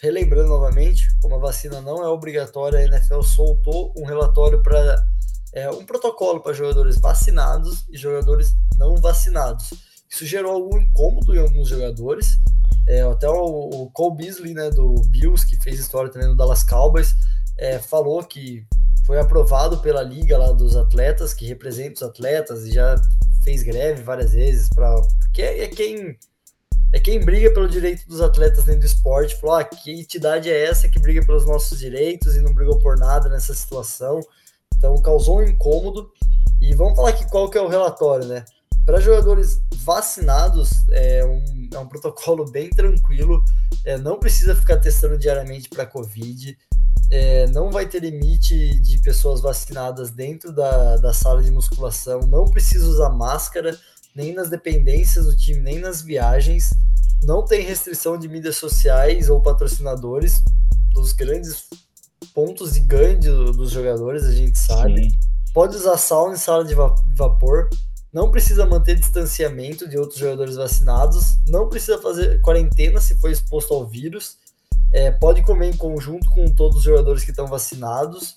Relembrando 0.00 0.48
novamente, 0.48 1.06
como 1.20 1.34
a 1.34 1.38
vacina 1.38 1.80
não 1.80 2.02
é 2.02 2.08
obrigatória, 2.08 2.78
a 2.78 2.84
NFL 2.84 3.22
soltou 3.22 3.92
um 3.96 4.04
relatório 4.04 4.62
para 4.62 5.04
é, 5.52 5.70
um 5.70 5.84
protocolo 5.84 6.40
para 6.40 6.52
jogadores 6.52 6.98
vacinados 7.00 7.84
e 7.90 7.96
jogadores 7.96 8.54
não 8.76 8.96
vacinados. 8.96 9.70
Isso 10.08 10.24
gerou 10.24 10.52
algum 10.52 10.78
incômodo 10.78 11.34
em 11.34 11.38
alguns 11.38 11.68
jogadores. 11.68 12.38
É, 12.86 13.02
até 13.02 13.28
o, 13.28 13.34
o 13.34 13.90
Cole 13.90 14.16
Beasley, 14.16 14.54
né, 14.54 14.70
do 14.70 14.94
Bills, 15.08 15.46
que 15.46 15.62
fez 15.62 15.78
história 15.78 16.10
também 16.10 16.28
no 16.28 16.36
Dallas 16.36 16.64
Cowboys, 16.64 17.14
é, 17.58 17.78
falou 17.78 18.22
que 18.24 18.64
foi 19.04 19.18
aprovado 19.18 19.78
pela 19.78 20.02
liga 20.02 20.38
lá 20.38 20.52
dos 20.52 20.76
atletas, 20.76 21.34
que 21.34 21.46
representa 21.46 21.94
os 21.94 22.02
atletas 22.02 22.64
e 22.64 22.72
já 22.72 22.94
fez 23.48 23.62
greve 23.62 24.02
várias 24.02 24.32
vezes 24.32 24.68
para 24.68 25.00
porque 25.20 25.40
é, 25.40 25.68
quem 25.68 26.18
é 26.92 27.00
quem 27.00 27.20
briga 27.20 27.50
pelo 27.52 27.68
direito 27.68 28.06
dos 28.06 28.20
atletas 28.20 28.64
dentro 28.64 28.80
do 28.80 28.86
esporte, 28.86 29.36
falou, 29.36 29.56
ah, 29.56 29.64
que 29.64 29.90
entidade 29.90 30.50
é 30.50 30.64
essa 30.64 30.88
que 30.88 30.98
briga 30.98 31.24
pelos 31.24 31.46
nossos 31.46 31.78
direitos 31.78 32.34
e 32.34 32.40
não 32.40 32.54
brigou 32.54 32.78
por 32.78 32.96
nada 32.96 33.28
nessa 33.28 33.54
situação. 33.54 34.20
Então 34.74 34.96
causou 35.02 35.38
um 35.38 35.42
incômodo. 35.42 36.10
E 36.60 36.74
vamos 36.74 36.96
falar 36.96 37.10
aqui 37.10 37.28
qual 37.30 37.50
que 37.50 37.58
é 37.58 37.60
o 37.60 37.68
relatório, 37.68 38.26
né? 38.26 38.44
Para 38.86 39.00
jogadores 39.00 39.60
vacinados, 39.84 40.70
é 40.90 41.24
um, 41.24 41.68
é 41.74 41.78
um 41.78 41.88
protocolo 41.88 42.50
bem 42.50 42.70
tranquilo, 42.70 43.42
é, 43.84 43.98
não 43.98 44.18
precisa 44.18 44.54
ficar 44.54 44.78
testando 44.78 45.18
diariamente 45.18 45.68
para 45.68 45.84
Covid 45.84 46.56
é, 47.10 47.46
não 47.48 47.70
vai 47.70 47.86
ter 47.86 48.00
limite 48.00 48.78
de 48.80 48.98
pessoas 48.98 49.40
vacinadas 49.40 50.10
dentro 50.10 50.52
da, 50.52 50.96
da 50.96 51.12
sala 51.12 51.42
de 51.42 51.50
musculação, 51.50 52.20
não 52.20 52.44
precisa 52.44 52.86
usar 52.86 53.10
máscara, 53.10 53.78
nem 54.14 54.34
nas 54.34 54.50
dependências 54.50 55.26
do 55.26 55.36
time, 55.36 55.60
nem 55.60 55.78
nas 55.78 56.02
viagens, 56.02 56.70
não 57.22 57.44
tem 57.44 57.62
restrição 57.62 58.18
de 58.18 58.28
mídias 58.28 58.56
sociais 58.56 59.28
ou 59.28 59.40
patrocinadores, 59.40 60.42
dos 60.92 61.12
grandes 61.12 61.66
pontos 62.34 62.72
de 62.72 62.80
ganho 62.80 63.52
dos 63.52 63.70
jogadores, 63.70 64.24
a 64.24 64.32
gente 64.32 64.58
sabe. 64.58 65.10
Sim. 65.10 65.18
Pode 65.54 65.76
usar 65.76 65.96
sauna 65.96 66.34
em 66.34 66.38
sala 66.38 66.64
de 66.64 66.74
vapor, 66.74 67.68
não 68.12 68.30
precisa 68.30 68.66
manter 68.66 68.98
distanciamento 68.98 69.88
de 69.88 69.98
outros 69.98 70.18
jogadores 70.18 70.56
vacinados, 70.56 71.38
não 71.46 71.68
precisa 71.68 71.98
fazer 71.98 72.40
quarentena 72.40 73.00
se 73.00 73.14
for 73.16 73.30
exposto 73.30 73.72
ao 73.74 73.86
vírus 73.86 74.36
é, 74.92 75.10
pode 75.10 75.42
comer 75.42 75.70
em 75.70 75.76
conjunto 75.76 76.30
com 76.30 76.46
todos 76.46 76.78
os 76.78 76.84
jogadores 76.84 77.24
que 77.24 77.30
estão 77.30 77.46
vacinados, 77.46 78.36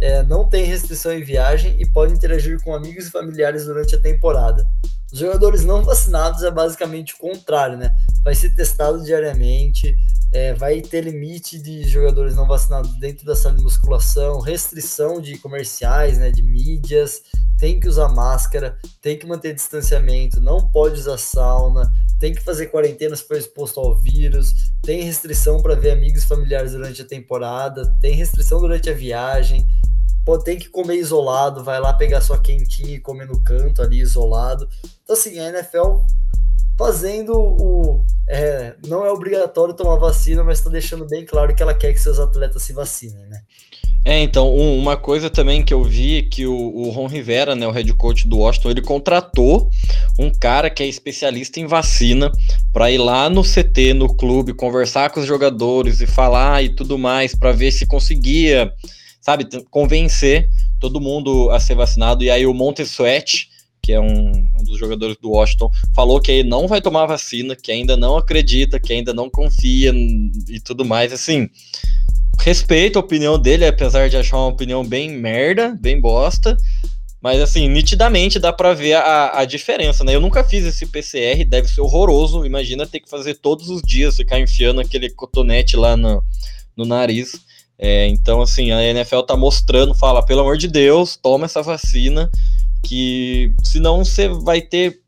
é, 0.00 0.22
não 0.22 0.48
tem 0.48 0.64
restrição 0.64 1.12
em 1.12 1.22
viagem 1.22 1.76
e 1.78 1.86
pode 1.86 2.14
interagir 2.14 2.60
com 2.62 2.74
amigos 2.74 3.06
e 3.06 3.10
familiares 3.10 3.66
durante 3.66 3.94
a 3.94 4.00
temporada. 4.00 4.66
Os 5.12 5.18
jogadores 5.18 5.64
não 5.64 5.82
vacinados 5.82 6.42
é 6.42 6.50
basicamente 6.50 7.14
o 7.14 7.18
contrário, 7.18 7.76
né? 7.76 7.94
Vai 8.24 8.34
ser 8.34 8.54
testado 8.54 9.02
diariamente, 9.02 9.94
é, 10.32 10.54
vai 10.54 10.80
ter 10.80 11.02
limite 11.02 11.58
de 11.58 11.82
jogadores 11.88 12.36
não 12.36 12.46
vacinados 12.46 12.94
dentro 12.98 13.26
da 13.26 13.34
sala 13.34 13.56
de 13.56 13.62
musculação, 13.62 14.40
restrição 14.40 15.20
de 15.20 15.36
comerciais, 15.38 16.18
né, 16.18 16.30
de 16.30 16.42
mídias, 16.42 17.22
tem 17.58 17.80
que 17.80 17.88
usar 17.88 18.08
máscara, 18.08 18.78
tem 19.02 19.18
que 19.18 19.26
manter 19.26 19.54
distanciamento, 19.54 20.40
não 20.40 20.68
pode 20.70 20.94
usar 20.94 21.18
sauna, 21.18 21.92
tem 22.20 22.34
que 22.34 22.42
fazer 22.42 22.66
quarentena 22.66 23.16
se 23.16 23.26
for 23.26 23.36
exposto 23.36 23.80
ao 23.80 23.96
vírus, 23.96 24.70
tem 24.82 25.02
restrição 25.02 25.62
para 25.62 25.74
ver 25.74 25.92
amigos 25.92 26.24
familiares 26.24 26.72
durante 26.72 27.00
a 27.00 27.06
temporada, 27.06 27.90
tem 27.98 28.14
restrição 28.14 28.60
durante 28.60 28.90
a 28.90 28.94
viagem, 28.94 29.66
pô, 30.24 30.38
tem 30.38 30.58
que 30.58 30.68
comer 30.68 30.96
isolado, 30.96 31.64
vai 31.64 31.80
lá 31.80 31.94
pegar 31.94 32.20
sua 32.20 32.38
quentinha 32.38 32.96
e 32.96 33.00
comer 33.00 33.26
no 33.26 33.42
canto 33.42 33.80
ali 33.80 34.00
isolado. 34.00 34.68
Então, 35.02 35.16
assim, 35.16 35.38
a 35.38 35.48
NFL 35.48 36.02
fazendo 36.80 37.34
o, 37.34 38.06
é, 38.26 38.72
não 38.86 39.04
é 39.04 39.12
obrigatório 39.12 39.74
tomar 39.74 39.96
vacina, 39.96 40.42
mas 40.42 40.56
está 40.56 40.70
deixando 40.70 41.06
bem 41.06 41.26
claro 41.26 41.54
que 41.54 41.62
ela 41.62 41.74
quer 41.74 41.92
que 41.92 42.00
seus 42.00 42.18
atletas 42.18 42.62
se 42.62 42.72
vacinem, 42.72 43.26
né? 43.26 43.42
É, 44.02 44.18
então, 44.18 44.50
um, 44.50 44.78
uma 44.78 44.96
coisa 44.96 45.28
também 45.28 45.62
que 45.62 45.74
eu 45.74 45.84
vi 45.84 46.20
é 46.20 46.22
que 46.22 46.46
o, 46.46 46.54
o 46.54 46.88
Ron 46.88 47.06
Rivera, 47.06 47.54
né, 47.54 47.66
o 47.66 47.70
head 47.70 47.92
coach 47.92 48.26
do 48.26 48.38
Washington, 48.38 48.70
ele 48.70 48.80
contratou 48.80 49.68
um 50.18 50.32
cara 50.32 50.70
que 50.70 50.82
é 50.82 50.86
especialista 50.86 51.60
em 51.60 51.66
vacina 51.66 52.32
para 52.72 52.90
ir 52.90 52.96
lá 52.96 53.28
no 53.28 53.42
CT, 53.42 53.92
no 53.92 54.16
clube, 54.16 54.54
conversar 54.54 55.10
com 55.10 55.20
os 55.20 55.26
jogadores 55.26 56.00
e 56.00 56.06
falar 56.06 56.64
e 56.64 56.70
tudo 56.70 56.96
mais, 56.96 57.34
para 57.34 57.52
ver 57.52 57.72
se 57.72 57.84
conseguia, 57.84 58.72
sabe, 59.20 59.46
convencer 59.70 60.48
todo 60.80 60.98
mundo 60.98 61.50
a 61.50 61.60
ser 61.60 61.74
vacinado. 61.74 62.24
E 62.24 62.30
aí 62.30 62.46
o 62.46 62.54
Montesuet, 62.54 63.49
que 63.82 63.92
é 63.92 64.00
um, 64.00 64.30
um, 64.30 64.64
dos 64.64 64.78
jogadores 64.78 65.16
do 65.16 65.30
Washington, 65.30 65.70
falou 65.94 66.20
que 66.20 66.30
ele 66.30 66.48
não 66.48 66.68
vai 66.68 66.80
tomar 66.80 67.06
vacina, 67.06 67.56
que 67.56 67.72
ainda 67.72 67.96
não 67.96 68.16
acredita, 68.16 68.80
que 68.80 68.92
ainda 68.92 69.12
não 69.14 69.30
confia 69.30 69.92
e 70.48 70.60
tudo 70.60 70.84
mais, 70.84 71.12
assim 71.12 71.48
respeito 72.40 72.98
a 72.98 73.00
opinião 73.00 73.38
dele, 73.38 73.66
apesar 73.66 74.08
de 74.08 74.16
achar 74.16 74.38
uma 74.38 74.46
opinião 74.46 74.84
bem 74.84 75.10
merda, 75.10 75.76
bem 75.78 76.00
bosta. 76.00 76.56
Mas 77.20 77.40
assim, 77.40 77.68
nitidamente 77.68 78.38
dá 78.38 78.50
para 78.50 78.72
ver 78.72 78.94
a, 78.94 79.40
a 79.40 79.44
diferença, 79.44 80.02
né? 80.02 80.14
Eu 80.14 80.22
nunca 80.22 80.42
fiz 80.42 80.64
esse 80.64 80.86
PCR, 80.86 81.44
deve 81.44 81.68
ser 81.68 81.82
horroroso. 81.82 82.46
Imagina 82.46 82.86
ter 82.86 83.00
que 83.00 83.10
fazer 83.10 83.34
todos 83.34 83.68
os 83.68 83.82
dias, 83.82 84.16
ficar 84.16 84.40
enfiando 84.40 84.80
aquele 84.80 85.10
cotonete 85.10 85.76
lá 85.76 85.96
no, 85.96 86.24
no 86.74 86.86
nariz. 86.86 87.32
É, 87.78 88.06
então, 88.06 88.40
assim, 88.40 88.72
a 88.72 88.82
NFL 88.82 89.20
tá 89.20 89.36
mostrando, 89.36 89.94
fala, 89.94 90.24
pelo 90.24 90.40
amor 90.40 90.56
de 90.56 90.68
Deus, 90.68 91.16
toma 91.16 91.44
essa 91.44 91.62
vacina, 91.62 92.30
que 92.82 93.52
senão 93.64 94.04
você 94.04 94.28
vai 94.28 94.60
ter. 94.60 95.00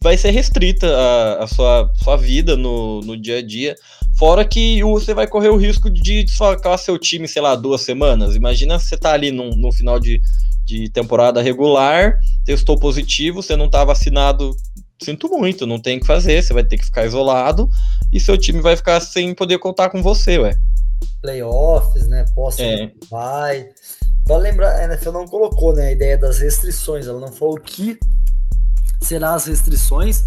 Vai 0.00 0.16
ser 0.16 0.30
restrita 0.30 0.86
a, 0.86 1.44
a 1.44 1.46
sua, 1.48 1.92
sua 1.96 2.16
vida 2.16 2.56
no, 2.56 3.00
no 3.00 3.16
dia 3.16 3.38
a 3.38 3.42
dia. 3.42 3.74
Fora 4.16 4.44
que 4.44 4.82
você 4.82 5.14
vai 5.14 5.26
correr 5.26 5.48
o 5.48 5.56
risco 5.56 5.90
de 5.90 6.24
desfocar 6.24 6.78
seu 6.78 6.98
time, 6.98 7.26
sei 7.26 7.42
lá, 7.42 7.54
duas 7.54 7.82
semanas. 7.82 8.34
Imagina 8.34 8.78
você 8.78 8.96
tá 8.96 9.12
ali 9.12 9.30
no, 9.30 9.50
no 9.50 9.72
final 9.72 9.98
de, 9.98 10.20
de 10.64 10.88
temporada 10.90 11.40
regular, 11.40 12.18
testou 12.44 12.78
positivo, 12.78 13.42
você 13.42 13.56
não 13.56 13.70
tá 13.70 13.84
vacinado. 13.84 14.56
Sinto 15.00 15.28
muito, 15.28 15.66
não 15.66 15.78
tem 15.78 15.98
o 15.98 16.00
que 16.00 16.06
fazer, 16.06 16.42
você 16.42 16.52
vai 16.52 16.64
ter 16.64 16.76
que 16.78 16.84
ficar 16.84 17.06
isolado 17.06 17.70
e 18.12 18.18
seu 18.18 18.36
time 18.36 18.60
vai 18.60 18.76
ficar 18.76 19.00
sem 19.00 19.32
poder 19.34 19.58
contar 19.58 19.90
com 19.90 20.02
você, 20.02 20.38
ué. 20.38 20.56
Playoffs, 21.22 22.08
né? 22.08 22.24
Posso 22.34 22.60
é. 22.60 22.90
vai. 23.08 23.68
Vale 24.28 24.42
lembrar, 24.42 24.76
a 24.76 24.84
NFL 24.84 25.12
não 25.12 25.26
colocou 25.26 25.74
né, 25.74 25.86
a 25.86 25.90
ideia 25.90 26.18
das 26.18 26.38
restrições, 26.38 27.06
ela 27.06 27.18
não 27.18 27.32
falou 27.32 27.58
que 27.58 27.98
será 29.02 29.32
as 29.32 29.46
restrições, 29.46 30.22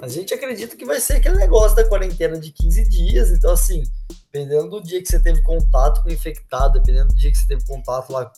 a 0.00 0.08
gente 0.08 0.32
acredita 0.32 0.74
que 0.74 0.86
vai 0.86 0.98
ser 0.98 1.18
aquele 1.18 1.36
negócio 1.36 1.76
da 1.76 1.86
quarentena 1.86 2.40
de 2.40 2.50
15 2.50 2.88
dias. 2.88 3.30
Então, 3.30 3.52
assim, 3.52 3.82
dependendo 4.32 4.70
do 4.70 4.82
dia 4.82 5.02
que 5.02 5.08
você 5.08 5.20
teve 5.20 5.42
contato 5.42 6.02
com 6.02 6.08
o 6.08 6.12
infectado, 6.12 6.80
dependendo 6.80 7.08
do 7.08 7.14
dia 7.14 7.30
que 7.30 7.36
você 7.36 7.46
teve 7.46 7.62
contato 7.66 8.10
lá, 8.10 8.32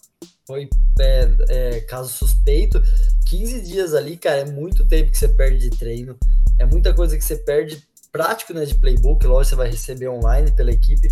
foi 0.45 0.69
é, 0.99 1.29
é, 1.49 1.81
caso 1.83 2.09
suspeito, 2.09 2.83
15 3.27 3.61
dias 3.61 3.95
ali, 3.95 4.17
cara, 4.17 4.39
é 4.39 4.45
muito 4.47 4.85
tempo 4.85 5.13
que 5.13 5.19
você 5.19 5.29
perde 5.29 5.71
de 5.71 5.79
treino. 5.79 6.19
É 6.59 6.67
muita 6.67 6.93
coisa 6.93 7.17
que 7.17 7.25
você 7.25 7.37
perde 7.37 7.87
prático 8.11 8.53
né, 8.53 8.65
de 8.65 8.75
playbook. 8.75 9.25
Lógico, 9.25 9.51
você 9.51 9.55
vai 9.55 9.71
receber 9.71 10.09
online 10.09 10.51
pela 10.51 10.73
equipe. 10.73 11.09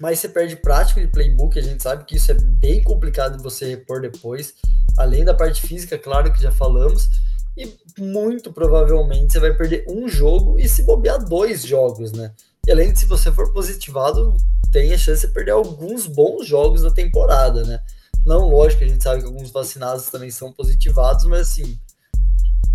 Mas 0.00 0.18
você 0.18 0.28
perde 0.28 0.56
prático 0.56 1.00
de 1.00 1.08
playbook. 1.08 1.58
A 1.58 1.62
gente 1.62 1.82
sabe 1.82 2.04
que 2.04 2.16
isso 2.16 2.30
é 2.30 2.34
bem 2.34 2.82
complicado 2.82 3.36
de 3.36 3.42
você 3.42 3.68
repor 3.68 4.00
depois. 4.00 4.54
Além 4.98 5.24
da 5.24 5.34
parte 5.34 5.60
física, 5.62 5.98
claro 5.98 6.32
que 6.32 6.42
já 6.42 6.50
falamos 6.50 7.08
e 7.56 7.76
muito 7.98 8.52
provavelmente 8.52 9.32
você 9.32 9.40
vai 9.40 9.54
perder 9.54 9.84
um 9.88 10.08
jogo 10.08 10.58
e 10.58 10.68
se 10.68 10.82
bobear 10.82 11.22
dois 11.22 11.62
jogos, 11.62 12.12
né? 12.12 12.32
E 12.66 12.70
além 12.70 12.92
de 12.92 12.98
se 12.98 13.06
você 13.06 13.30
for 13.30 13.52
positivado, 13.52 14.36
tem 14.72 14.92
a 14.92 14.98
chance 14.98 15.26
de 15.26 15.32
perder 15.32 15.52
alguns 15.52 16.06
bons 16.06 16.46
jogos 16.46 16.82
da 16.82 16.90
temporada, 16.90 17.64
né? 17.64 17.82
Não, 18.24 18.48
lógico, 18.48 18.84
a 18.84 18.86
gente 18.86 19.02
sabe 19.02 19.20
que 19.20 19.26
alguns 19.26 19.50
vacinados 19.50 20.06
também 20.06 20.30
são 20.30 20.52
positivados, 20.52 21.24
mas 21.24 21.40
assim, 21.40 21.78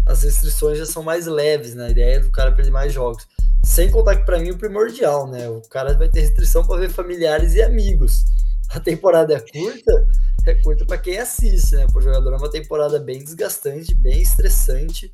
as 0.05 0.24
restrições 0.24 0.77
já 0.77 0.86
são 0.86 1.03
mais 1.03 1.25
leves, 1.25 1.75
né? 1.75 1.88
A 1.88 1.89
ideia 1.91 2.15
é 2.15 2.20
do 2.20 2.32
cara 2.32 2.51
perder 2.51 2.72
mais 2.72 2.94
jogos. 2.94 3.27
Sem 3.75 3.91
contar 3.91 4.15
que 4.15 4.25
para 4.25 4.39
mim 4.39 4.48
é 4.48 4.51
o 4.53 4.58
primordial, 4.58 5.27
né? 5.27 5.50
O 5.50 5.60
cara 5.63 5.98
vai 5.98 6.08
ter 6.08 6.22
restrição 6.22 6.65
para 6.65 6.79
ver 6.79 6.89
familiares 6.89 7.55
e 7.55 7.62
amigos. 7.62 8.24
A 8.70 8.79
temporada 8.79 9.34
é 9.34 9.39
curta, 9.41 10.08
é 10.46 10.55
curta 10.55 10.86
para 10.86 10.98
quem 10.98 11.17
assiste, 11.17 11.75
né? 11.75 11.86
Pro 11.91 12.00
jogador 12.00 12.36
é 12.36 12.38
uma 12.38 12.50
temporada 12.50 12.98
bem 13.00 13.22
desgastante, 13.22 13.94
bem 13.94 14.22
estressante. 14.22 15.12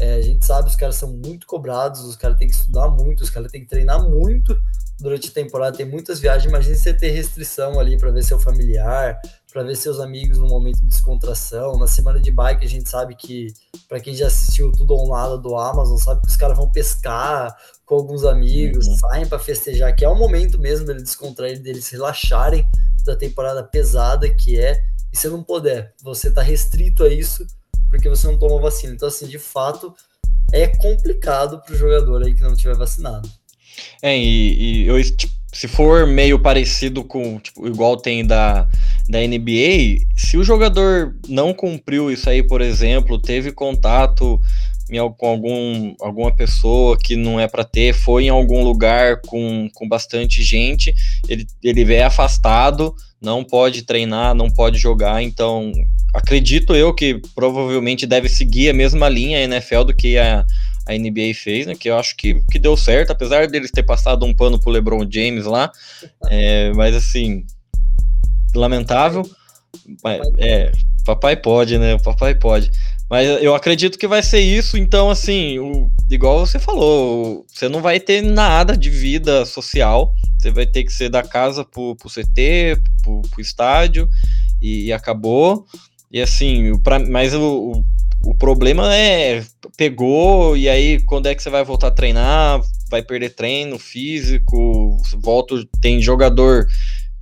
É, 0.00 0.14
a 0.14 0.22
gente 0.22 0.44
sabe, 0.44 0.68
os 0.68 0.74
caras 0.74 0.96
são 0.96 1.12
muito 1.12 1.46
cobrados, 1.46 2.00
os 2.00 2.16
caras 2.16 2.36
têm 2.36 2.48
que 2.48 2.54
estudar 2.54 2.88
muito, 2.88 3.22
os 3.22 3.30
caras 3.30 3.52
têm 3.52 3.60
que 3.60 3.68
treinar 3.68 4.02
muito 4.02 4.60
durante 4.98 5.28
a 5.28 5.32
temporada, 5.32 5.76
tem 5.76 5.86
muitas 5.86 6.18
viagens. 6.18 6.50
Imagina 6.50 6.74
você 6.74 6.92
ter 6.92 7.10
restrição 7.10 7.78
ali 7.78 7.96
para 7.96 8.10
ver 8.10 8.24
seu 8.24 8.40
familiar, 8.40 9.20
para 9.52 9.62
ver 9.62 9.76
seus 9.76 10.00
amigos 10.00 10.36
no 10.38 10.48
momento 10.48 10.78
de 10.78 10.88
descontração. 10.88 11.78
Na 11.78 11.86
semana 11.86 12.18
de 12.18 12.32
bike, 12.32 12.64
a 12.64 12.68
gente 12.68 12.88
sabe 12.88 13.14
que, 13.14 13.54
para 13.88 14.00
quem 14.00 14.14
já 14.14 14.26
assistiu 14.26 14.72
tudo 14.72 14.96
nada 15.06 15.38
do 15.38 15.54
Amazon, 15.56 15.96
sabe 15.96 16.22
que 16.22 16.28
os 16.28 16.36
caras 16.36 16.56
vão 16.56 16.68
pescar 16.72 17.54
com 17.90 17.96
alguns 17.96 18.24
amigos, 18.24 18.86
uhum. 18.86 18.96
saem 18.98 19.26
para 19.26 19.40
festejar, 19.40 19.92
que 19.96 20.04
é 20.04 20.08
o 20.08 20.14
momento 20.14 20.60
mesmo 20.60 20.86
deles 20.86 21.02
descontrair, 21.02 21.60
deles 21.60 21.88
relaxarem 21.88 22.64
da 23.04 23.16
temporada 23.16 23.64
pesada 23.64 24.32
que 24.32 24.60
é, 24.60 24.80
e 25.12 25.18
se 25.18 25.28
não 25.28 25.42
puder, 25.42 25.92
você 26.00 26.32
tá 26.32 26.40
restrito 26.40 27.02
a 27.02 27.08
isso 27.12 27.44
porque 27.88 28.08
você 28.08 28.28
não 28.28 28.38
tomou 28.38 28.60
vacina. 28.60 28.94
Então, 28.94 29.08
assim, 29.08 29.26
de 29.26 29.40
fato, 29.40 29.92
é 30.52 30.68
complicado 30.68 31.60
pro 31.62 31.76
jogador 31.76 32.22
aí 32.22 32.32
que 32.32 32.42
não 32.42 32.54
tiver 32.54 32.76
vacinado. 32.76 33.28
É, 34.00 34.16
e, 34.16 34.84
e 34.84 34.86
eu, 34.86 35.02
tipo, 35.02 35.34
se 35.52 35.66
for 35.66 36.06
meio 36.06 36.38
parecido 36.38 37.02
com, 37.02 37.40
tipo, 37.40 37.66
igual 37.66 37.96
tem 37.96 38.24
da, 38.24 38.68
da 39.08 39.18
NBA, 39.18 40.06
se 40.16 40.36
o 40.36 40.44
jogador 40.44 41.16
não 41.28 41.52
cumpriu 41.52 42.08
isso 42.08 42.30
aí, 42.30 42.40
por 42.40 42.60
exemplo, 42.60 43.20
teve 43.20 43.50
contato 43.50 44.40
com 45.16 45.26
algum, 45.26 45.94
alguma 46.00 46.34
pessoa 46.34 46.98
que 46.98 47.16
não 47.16 47.38
é 47.38 47.46
para 47.46 47.64
ter, 47.64 47.94
foi 47.94 48.24
em 48.24 48.28
algum 48.28 48.62
lugar 48.62 49.20
com, 49.22 49.68
com 49.74 49.88
bastante 49.88 50.42
gente, 50.42 50.94
ele, 51.28 51.46
ele 51.62 51.94
é 51.94 52.04
afastado, 52.04 52.94
não 53.20 53.44
pode 53.44 53.82
treinar, 53.82 54.34
não 54.34 54.50
pode 54.50 54.78
jogar, 54.78 55.22
então 55.22 55.70
acredito 56.14 56.74
eu 56.74 56.94
que 56.94 57.20
provavelmente 57.34 58.06
deve 58.06 58.28
seguir 58.28 58.70
a 58.70 58.74
mesma 58.74 59.08
linha 59.08 59.38
a 59.38 59.42
NFL 59.42 59.84
do 59.84 59.94
que 59.94 60.18
a, 60.18 60.44
a 60.86 60.92
NBA 60.92 61.34
fez, 61.34 61.66
né? 61.66 61.74
Que 61.74 61.88
eu 61.88 61.98
acho 61.98 62.16
que, 62.16 62.42
que 62.50 62.58
deu 62.58 62.76
certo, 62.76 63.10
apesar 63.10 63.46
deles 63.46 63.70
ter 63.70 63.82
passado 63.82 64.26
um 64.26 64.34
pano 64.34 64.58
pro 64.58 64.70
LeBron 64.70 65.06
James 65.08 65.44
lá, 65.44 65.70
é, 66.28 66.72
mas 66.72 66.94
assim, 66.94 67.44
lamentável. 68.54 69.28
É, 70.38 70.72
papai 71.04 71.36
pode, 71.36 71.78
né? 71.78 71.98
Papai 71.98 72.34
pode. 72.34 72.70
Mas 73.10 73.42
eu 73.42 73.56
acredito 73.56 73.98
que 73.98 74.06
vai 74.06 74.22
ser 74.22 74.38
isso, 74.38 74.78
então, 74.78 75.10
assim, 75.10 75.58
o, 75.58 75.90
igual 76.08 76.46
você 76.46 76.60
falou, 76.60 77.44
você 77.48 77.68
não 77.68 77.82
vai 77.82 77.98
ter 77.98 78.22
nada 78.22 78.76
de 78.76 78.88
vida 78.88 79.44
social, 79.44 80.14
você 80.38 80.52
vai 80.52 80.64
ter 80.64 80.84
que 80.84 80.92
ser 80.92 81.08
da 81.08 81.20
casa 81.20 81.64
pro, 81.64 81.96
pro 81.96 82.08
CT, 82.08 82.80
pro, 83.02 83.20
pro 83.22 83.40
estádio, 83.40 84.08
e, 84.62 84.84
e, 84.84 84.92
acabou. 84.92 85.66
E 86.12 86.20
assim, 86.20 86.78
pra, 86.82 87.00
mas 87.00 87.34
o, 87.34 87.72
o, 88.22 88.30
o 88.30 88.34
problema 88.36 88.94
é, 88.94 89.44
pegou, 89.76 90.56
e 90.56 90.68
aí 90.68 91.02
quando 91.02 91.26
é 91.26 91.34
que 91.34 91.42
você 91.42 91.50
vai 91.50 91.64
voltar 91.64 91.88
a 91.88 91.92
treinar? 91.92 92.60
Vai 92.88 93.02
perder 93.02 93.30
treino 93.30 93.76
físico, 93.76 95.02
volta, 95.18 95.56
tem 95.80 96.00
jogador, 96.00 96.68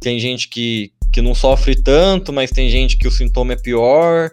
tem 0.01 0.19
gente 0.19 0.49
que, 0.49 0.93
que 1.11 1.23
não 1.23 1.35
sofre 1.35 1.75
tanto, 1.75 2.31
mas 2.31 2.51
tem 2.51 2.69
gente 2.69 2.99
que 2.99 3.09
o 3.09 3.11
sintoma 3.11 3.55
é 3.55 3.57
pior. 3.57 4.31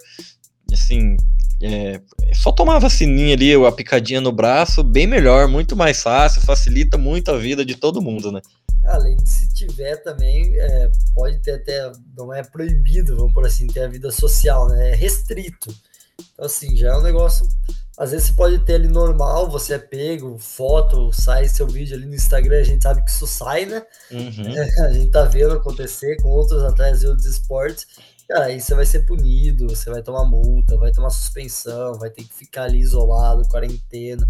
Assim, 0.74 1.16
é, 1.62 2.02
só 2.34 2.52
tomar 2.52 2.76
a 2.76 2.80
vacininha 2.80 3.34
ali, 3.34 3.54
a 3.54 3.72
picadinha 3.72 4.20
no 4.20 4.32
braço, 4.32 4.84
bem 4.84 5.08
melhor, 5.08 5.48
muito 5.48 5.76
mais 5.76 6.02
fácil, 6.02 6.42
facilita 6.42 6.98
muito 6.98 7.32
a 7.32 7.38
vida 7.38 7.66
de 7.66 7.76
todo 7.76 8.02
mundo, 8.02 8.32
né? 8.32 8.42
Além 8.86 9.16
de 9.16 9.28
se 9.28 9.52
tiver 9.54 9.96
também, 9.98 10.54
é, 10.60 10.92
pode 11.14 11.40
ter 11.40 11.54
até, 11.54 11.92
não 12.16 12.34
é 12.34 12.44
proibido, 12.44 13.16
vamos 13.16 13.34
por 13.34 13.46
assim, 13.46 13.68
ter 13.68 13.84
a 13.84 13.88
vida 13.88 14.12
social, 14.12 14.68
né? 14.68 14.92
É 14.92 14.96
restrito. 14.96 15.74
Então, 16.34 16.46
assim, 16.46 16.76
já 16.76 16.90
é 16.94 16.98
um 16.98 17.02
negócio. 17.02 17.48
Às 17.98 18.12
vezes 18.12 18.28
você 18.28 18.34
pode 18.34 18.60
ter 18.60 18.76
ali 18.76 18.90
normal, 18.90 19.50
você 19.50 19.76
é 19.76 19.80
pego, 19.80 20.38
foto, 20.38 21.12
sai 21.14 21.48
seu 21.48 21.66
vídeo 21.66 21.96
ali 21.96 22.06
no 22.06 22.14
Instagram, 22.14 22.60
a 22.60 22.64
gente 22.64 22.84
sabe 22.84 23.04
que 23.04 23.10
isso 23.10 23.26
sai, 23.26 23.66
né? 23.66 23.82
Uhum. 24.12 24.50
É, 24.50 24.82
a 24.86 24.92
gente 24.92 25.10
tá 25.10 25.24
vendo 25.24 25.54
acontecer 25.54 26.18
com 26.22 26.30
outros 26.30 26.62
atletas 26.64 27.04
e 27.04 27.08
outros 27.08 27.26
esportes. 27.26 27.88
Cara, 28.28 28.46
aí 28.46 28.60
você 28.60 28.74
vai 28.74 28.86
ser 28.86 29.06
punido, 29.06 29.70
você 29.70 29.90
vai 29.90 30.02
tomar 30.02 30.26
multa, 30.26 30.78
vai 30.78 30.92
tomar 30.92 31.12
suspensão, 31.12 31.94
vai 31.96 32.10
ter 32.10 32.24
que 32.24 32.34
ficar 32.34 32.64
ali 32.64 32.80
isolado, 32.80 33.48
quarentena. 33.48 34.28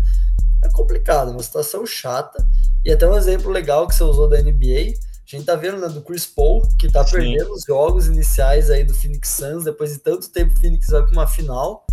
É 0.64 0.70
complicado, 0.70 1.32
uma 1.32 1.42
situação 1.42 1.86
chata. 1.86 2.46
E 2.84 2.92
até 2.92 3.08
um 3.08 3.16
exemplo 3.16 3.50
legal 3.50 3.88
que 3.88 3.96
você 3.96 4.04
usou 4.04 4.28
da 4.28 4.42
NBA. 4.42 4.94
A 5.25 5.28
gente 5.28 5.46
tá 5.46 5.56
vendo, 5.56 5.80
né, 5.80 5.88
do 5.88 6.02
Chris 6.02 6.25
Paul, 6.25 6.68
que 6.78 6.92
tá 6.92 7.04
Sim. 7.06 7.14
perdendo 7.14 7.54
os 7.54 7.64
jogos 7.64 8.08
iniciais 8.08 8.70
aí 8.70 8.84
do 8.84 8.94
Phoenix 8.94 9.30
Suns, 9.30 9.64
depois 9.64 9.94
de 9.94 10.00
tanto 10.00 10.30
tempo 10.30 10.54
o 10.54 10.60
Phoenix 10.60 10.88
vai 10.88 11.02
para 11.02 11.12
uma 11.12 11.28
final. 11.28 11.86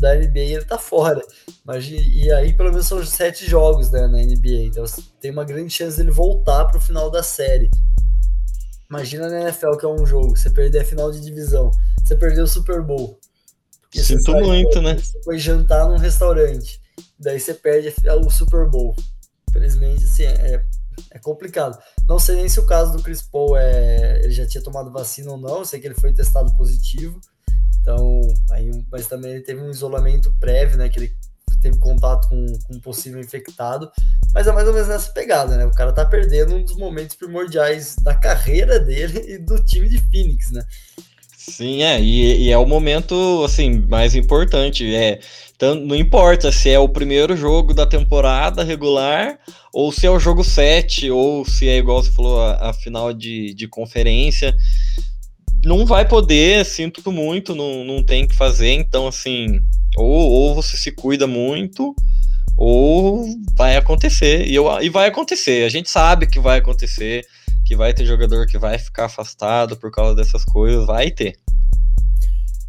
da 0.00 0.14
NBA 0.14 0.40
ele 0.40 0.64
tá 0.64 0.76
fora. 0.76 1.22
Mas, 1.64 1.86
e 1.88 2.30
aí, 2.32 2.52
pelo 2.52 2.70
menos, 2.70 2.86
são 2.86 3.02
sete 3.06 3.48
jogos 3.48 3.90
né, 3.90 4.06
na 4.06 4.18
NBA. 4.18 4.64
Então 4.66 4.84
tem 5.20 5.30
uma 5.30 5.44
grande 5.44 5.72
chance 5.72 5.96
dele 5.96 6.10
voltar 6.10 6.64
pro 6.66 6.80
final 6.80 7.10
da 7.10 7.22
série. 7.22 7.70
Imagina 8.88 9.28
na 9.28 9.42
NFL 9.42 9.76
que 9.76 9.86
é 9.86 9.88
um 9.88 10.06
jogo, 10.06 10.36
você 10.36 10.50
perder 10.50 10.80
a 10.80 10.84
final 10.84 11.10
de 11.10 11.20
divisão, 11.20 11.70
você 12.02 12.14
perdeu 12.14 12.44
o 12.44 12.48
Super 12.48 12.82
Bowl. 12.82 13.18
Sinto 13.92 14.32
muito, 14.32 14.80
né? 14.82 14.98
Você 14.98 15.22
foi 15.22 15.38
jantar 15.38 15.88
num 15.88 15.96
restaurante, 15.96 16.80
daí 17.18 17.38
você 17.38 17.54
perde 17.54 17.94
o 18.06 18.30
Super 18.30 18.68
Bowl. 18.68 18.94
Infelizmente, 19.48 20.04
assim, 20.04 20.24
é, 20.24 20.64
é 21.12 21.18
complicado. 21.18 21.78
Não 22.08 22.18
sei 22.18 22.36
nem 22.36 22.48
se 22.48 22.58
o 22.58 22.66
caso 22.66 22.96
do 22.96 23.02
Chris 23.02 23.22
Paul 23.22 23.56
é, 23.56 24.20
ele 24.22 24.32
já 24.32 24.46
tinha 24.46 24.62
tomado 24.62 24.90
vacina 24.90 25.30
ou 25.30 25.38
não, 25.38 25.64
sei 25.64 25.80
que 25.80 25.86
ele 25.86 25.94
foi 25.94 26.12
testado 26.12 26.54
positivo. 26.56 27.20
Então, 27.80 28.20
aí, 28.50 28.70
mas 28.90 29.06
também 29.06 29.32
ele 29.32 29.42
teve 29.42 29.60
um 29.60 29.70
isolamento 29.70 30.34
prévio, 30.40 30.78
né? 30.78 30.88
Que 30.88 30.98
ele 30.98 31.16
teve 31.64 31.78
contato 31.78 32.28
com, 32.28 32.46
com 32.66 32.74
um 32.74 32.80
possível 32.80 33.20
infectado. 33.20 33.90
Mas 34.32 34.46
é 34.46 34.52
mais 34.52 34.68
ou 34.68 34.74
menos 34.74 34.88
nessa 34.88 35.10
pegada, 35.10 35.56
né? 35.56 35.64
O 35.64 35.70
cara 35.70 35.92
tá 35.92 36.04
perdendo 36.04 36.56
um 36.56 36.62
dos 36.62 36.76
momentos 36.76 37.16
primordiais 37.16 37.96
da 37.96 38.14
carreira 38.14 38.78
dele 38.78 39.24
e 39.34 39.38
do 39.38 39.62
time 39.64 39.88
de 39.88 39.98
Phoenix, 39.98 40.50
né? 40.50 40.64
Sim, 41.36 41.82
é, 41.82 42.00
e, 42.00 42.44
e 42.44 42.50
é 42.50 42.56
o 42.56 42.66
momento, 42.66 43.44
assim, 43.44 43.84
mais 43.86 44.14
importante, 44.14 44.94
é, 44.94 45.20
então, 45.54 45.74
não 45.74 45.94
importa 45.94 46.50
se 46.50 46.70
é 46.70 46.78
o 46.78 46.88
primeiro 46.88 47.36
jogo 47.36 47.74
da 47.74 47.84
temporada 47.84 48.64
regular, 48.64 49.38
ou 49.70 49.92
se 49.92 50.06
é 50.06 50.10
o 50.10 50.18
jogo 50.18 50.42
7, 50.42 51.10
ou 51.10 51.44
se 51.44 51.68
é 51.68 51.76
igual 51.76 52.02
você 52.02 52.10
falou, 52.10 52.40
a, 52.40 52.70
a 52.70 52.72
final 52.72 53.12
de, 53.12 53.52
de 53.52 53.68
conferência, 53.68 54.56
não 55.64 55.84
vai 55.84 56.08
poder, 56.08 56.64
sinto 56.64 57.12
muito, 57.12 57.54
não, 57.54 57.84
não 57.84 58.02
tem 58.02 58.26
que 58.26 58.34
fazer, 58.34 58.70
então 58.70 59.06
assim, 59.06 59.60
ou, 59.96 60.06
ou 60.06 60.54
você 60.54 60.76
se 60.76 60.92
cuida 60.92 61.26
muito, 61.26 61.94
ou 62.56 63.26
vai 63.54 63.76
acontecer, 63.76 64.46
e, 64.46 64.54
eu, 64.54 64.66
e 64.80 64.88
vai 64.88 65.08
acontecer, 65.08 65.64
a 65.64 65.68
gente 65.68 65.90
sabe 65.90 66.26
que 66.26 66.38
vai 66.38 66.58
acontecer, 66.58 67.26
que 67.64 67.74
vai 67.74 67.92
ter 67.92 68.04
jogador 68.04 68.46
que 68.46 68.58
vai 68.58 68.78
ficar 68.78 69.06
afastado 69.06 69.76
por 69.76 69.90
causa 69.90 70.14
dessas 70.14 70.44
coisas, 70.44 70.86
vai 70.86 71.10
ter. 71.10 71.36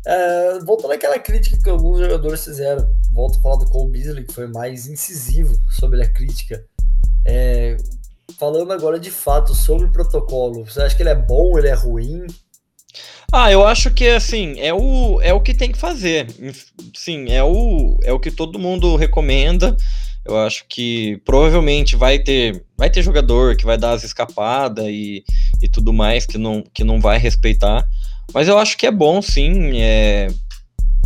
É, 0.07 0.59
voltando 0.59 0.93
àquela 0.93 1.17
crítica 1.17 1.57
que 1.57 1.69
alguns 1.69 1.99
jogadores 1.99 2.43
fizeram, 2.43 2.87
volto 3.11 3.39
a 3.39 3.41
falar 3.41 3.55
do 3.57 3.65
Cole 3.65 3.91
Beasley, 3.91 4.23
que 4.23 4.33
foi 4.33 4.47
mais 4.47 4.87
incisivo 4.87 5.55
sobre 5.69 6.01
a 6.01 6.07
crítica. 6.07 6.63
É, 7.25 7.75
falando 8.39 8.71
agora 8.71 8.99
de 8.99 9.09
fato 9.09 9.55
sobre 9.55 9.85
o 9.85 9.91
protocolo, 9.91 10.63
você 10.63 10.81
acha 10.81 10.95
que 10.95 11.01
ele 11.01 11.09
é 11.09 11.15
bom, 11.15 11.57
ele 11.57 11.69
é 11.69 11.73
ruim? 11.73 12.27
Ah, 13.31 13.51
eu 13.51 13.65
acho 13.65 13.91
que 13.91 14.07
assim, 14.07 14.59
é 14.59 14.73
o, 14.73 15.19
é 15.21 15.33
o 15.33 15.41
que 15.41 15.53
tem 15.53 15.71
que 15.71 15.77
fazer. 15.77 16.27
Sim, 16.93 17.29
é 17.29 17.43
o, 17.43 17.97
é 18.03 18.13
o 18.13 18.19
que 18.19 18.31
todo 18.31 18.59
mundo 18.59 18.95
recomenda. 18.95 19.75
Eu 20.23 20.37
acho 20.37 20.65
que 20.67 21.21
provavelmente 21.23 21.95
vai 21.95 22.17
ter, 22.17 22.63
vai 22.77 22.89
ter 22.89 23.03
jogador 23.03 23.55
que 23.55 23.65
vai 23.65 23.77
dar 23.77 23.91
as 23.91 24.03
escapadas 24.03 24.85
e, 24.87 25.23
e 25.61 25.69
tudo 25.69 25.93
mais 25.93 26.25
que 26.25 26.37
não, 26.37 26.63
que 26.73 26.83
não 26.83 26.99
vai 26.99 27.17
respeitar. 27.19 27.87
Mas 28.33 28.47
eu 28.47 28.57
acho 28.57 28.77
que 28.77 28.87
é 28.87 28.91
bom, 28.91 29.21
sim. 29.21 29.79
É, 29.79 30.27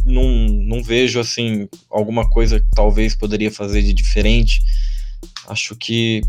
não, 0.06 0.24
não 0.48 0.84
vejo 0.84 1.20
assim 1.20 1.68
alguma 1.90 2.30
coisa 2.30 2.60
que 2.60 2.68
talvez 2.74 3.16
poderia 3.16 3.52
fazer 3.52 3.82
de 3.82 3.94
diferente. 3.94 4.62
Acho 5.48 5.76
que, 5.76 6.22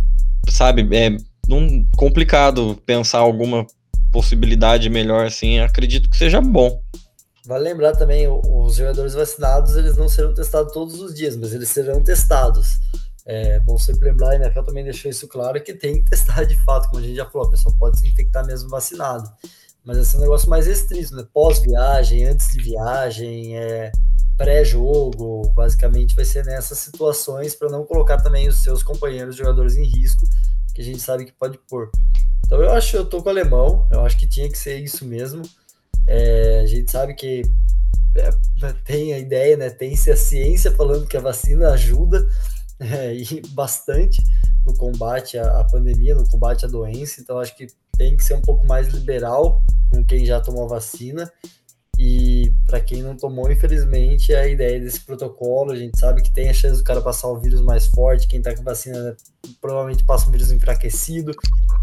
sabe, 0.49 0.89
é 0.97 1.17
não, 1.47 1.85
complicado 1.97 2.81
pensar 2.87 3.19
alguma 3.19 3.67
possibilidade 4.11 4.89
melhor 4.89 5.27
assim. 5.27 5.59
Acredito 5.61 6.09
que 6.09 6.17
seja 6.17 6.41
bom. 6.41 6.83
Vale 7.47 7.65
lembrar 7.65 7.97
também, 7.97 8.29
os 8.29 8.77
jogadores 8.77 9.15
vacinados, 9.15 9.75
eles 9.75 9.97
não 9.97 10.09
serão 10.09 10.35
testados 10.35 10.73
todos 10.73 11.01
os 11.01 11.15
dias, 11.15 11.37
mas 11.37 11.53
eles 11.53 11.69
serão 11.69 12.03
testados. 12.03 12.79
É 13.27 13.61
bom 13.61 13.79
sempre 13.79 14.11
lembrar, 14.11 14.31
a 14.31 14.37
NFL 14.37 14.63
também 14.63 14.85
deixou 14.85 15.11
isso 15.11 15.27
claro, 15.27 15.63
que 15.63 15.75
tem 15.75 16.03
que 16.03 16.11
testar 16.11 16.45
de 16.45 16.57
fato, 16.65 16.89
como 16.89 17.01
a 17.01 17.07
gente 17.07 17.17
já 17.17 17.29
falou, 17.29 17.49
a 17.49 17.51
pessoa 17.51 17.75
pode 17.79 17.99
se 17.99 18.09
infectar 18.09 18.45
mesmo 18.45 18.69
vacinado. 18.69 19.31
Mas 19.85 19.97
esse 19.97 20.15
é 20.15 20.19
um 20.19 20.23
negócio 20.23 20.51
mais 20.51 20.67
restrito, 20.67 21.15
né? 21.17 21.25
Pós-viagem, 21.33 22.27
antes 22.27 22.53
de 22.53 22.63
viagem, 22.63 23.57
é, 23.57 23.91
pré-jogo, 24.37 25.51
basicamente 25.55 26.15
vai 26.15 26.25
ser 26.25 26.45
nessas 26.45 26.79
situações 26.79 27.55
para 27.55 27.69
não 27.69 27.85
colocar 27.85 28.19
também 28.21 28.49
os 28.49 28.63
seus 28.63 28.83
companheiros 28.83 29.37
jogadores 29.37 29.77
em 29.77 29.85
risco, 29.85 30.27
que 30.75 30.81
a 30.81 30.85
gente 30.85 31.01
sabe 31.01 31.25
que 31.25 31.33
pode 31.33 31.59
pôr. 31.69 31.91
Então 32.47 32.61
eu 32.63 32.73
acho, 32.73 32.97
eu 32.97 33.05
tô 33.05 33.23
com 33.23 33.29
o 33.29 33.33
alemão, 33.33 33.87
eu 33.91 34.01
acho 34.05 34.19
que 34.19 34.27
tinha 34.27 34.49
que 34.51 34.59
ser 34.59 34.79
isso 34.79 35.05
mesmo. 35.05 35.43
É, 36.07 36.61
a 36.61 36.67
gente 36.67 36.91
sabe 36.91 37.15
que 37.15 37.43
é, 38.17 38.31
tem 38.85 39.13
a 39.13 39.19
ideia, 39.19 39.57
né? 39.57 39.71
Tem-se 39.71 40.11
a 40.11 40.17
ciência 40.17 40.73
falando 40.73 41.07
que 41.07 41.17
a 41.17 41.21
vacina 41.21 41.71
ajuda 41.71 42.27
é, 42.81 43.15
e 43.15 43.43
bastante 43.51 44.23
no 44.67 44.75
combate 44.77 45.39
à, 45.39 45.61
à, 45.61 45.65
pandemia, 45.65 46.15
no 46.15 46.29
combate 46.29 46.65
à 46.65 46.69
doença. 46.69 47.21
Então 47.21 47.39
acho 47.39 47.57
que 47.57 47.67
tem 47.97 48.17
que 48.17 48.25
ser 48.25 48.35
um 48.35 48.43
pouco 48.43 48.67
mais 48.67 48.89
liberal 48.89 49.63
com 49.91 50.05
quem 50.05 50.25
já 50.25 50.41
tomou 50.41 50.65
a 50.65 50.69
vacina. 50.69 51.31
E 52.03 52.51
para 52.67 52.81
quem 52.81 53.03
não 53.03 53.15
tomou, 53.15 53.53
infelizmente, 53.53 54.35
a 54.35 54.49
ideia 54.49 54.81
desse 54.81 55.01
protocolo, 55.01 55.73
a 55.73 55.77
gente 55.77 55.99
sabe 55.99 56.23
que 56.23 56.33
tem 56.33 56.49
a 56.49 56.55
chance 56.55 56.79
do 56.79 56.83
cara 56.83 57.03
passar 57.03 57.29
o 57.29 57.39
vírus 57.39 57.61
mais 57.61 57.89
forte, 57.89 58.27
quem 58.27 58.41
tá 58.41 58.57
com 58.57 58.63
vacina 58.63 59.03
né, 59.03 59.17
provavelmente 59.61 60.03
passa 60.05 60.27
um 60.27 60.33
vírus 60.33 60.51
enfraquecido. 60.51 61.33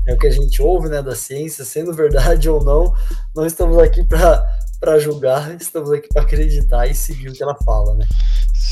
É 0.07 0.15
o 0.15 0.17
que 0.17 0.25
a 0.25 0.31
gente 0.31 0.59
ouve, 0.59 0.89
né, 0.89 1.03
da 1.03 1.15
ciência, 1.15 1.63
sendo 1.63 1.93
verdade 1.93 2.49
ou 2.49 2.63
não, 2.63 2.95
não 3.35 3.45
estamos 3.45 3.77
aqui 3.77 4.03
para 4.03 4.97
julgar, 4.97 5.55
estamos 5.61 5.91
aqui 5.91 6.07
para 6.11 6.23
acreditar 6.23 6.87
e 6.87 6.95
seguir 6.95 7.29
o 7.29 7.33
que 7.33 7.43
ela 7.43 7.55
fala, 7.63 7.93
né? 7.93 8.07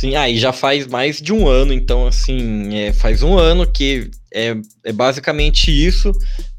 Sim, 0.05 0.15
aí 0.15 0.35
ah, 0.35 0.39
já 0.39 0.53
faz 0.53 0.85
mais 0.85 1.19
de 1.19 1.33
um 1.33 1.47
ano, 1.47 1.73
então 1.73 2.05
assim, 2.05 2.77
é, 2.77 2.93
faz 2.93 3.23
um 3.23 3.39
ano 3.39 3.65
que 3.65 4.11
é, 4.31 4.55
é 4.83 4.93
basicamente 4.93 5.71
isso 5.71 6.11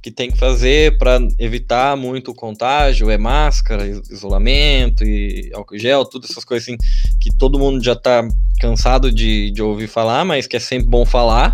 que 0.03 0.11
tem 0.11 0.33
que 0.33 0.37
fazer 0.37 0.99
para 0.99 1.21
evitar 1.39 1.97
muito 1.97 2.33
o 2.33 2.35
contágio, 2.35 3.09
é 3.09 3.17
máscara, 3.17 3.87
isolamento 3.87 5.05
e 5.05 5.49
álcool 5.55 5.79
gel, 5.79 6.05
todas 6.05 6.31
essas 6.31 6.45
coisas 6.45 6.67
assim 6.67 6.77
que 7.21 7.31
todo 7.39 7.57
mundo 7.57 7.81
já 7.85 7.93
está 7.93 8.27
cansado 8.61 9.13
de, 9.13 9.53
de 9.53 9.63
ouvir 9.63 9.87
falar, 9.87 10.25
mas 10.25 10.49
que 10.49 10.57
é 10.57 10.61
sempre 10.61 10.89
bom 10.89 11.07
falar. 11.07 11.53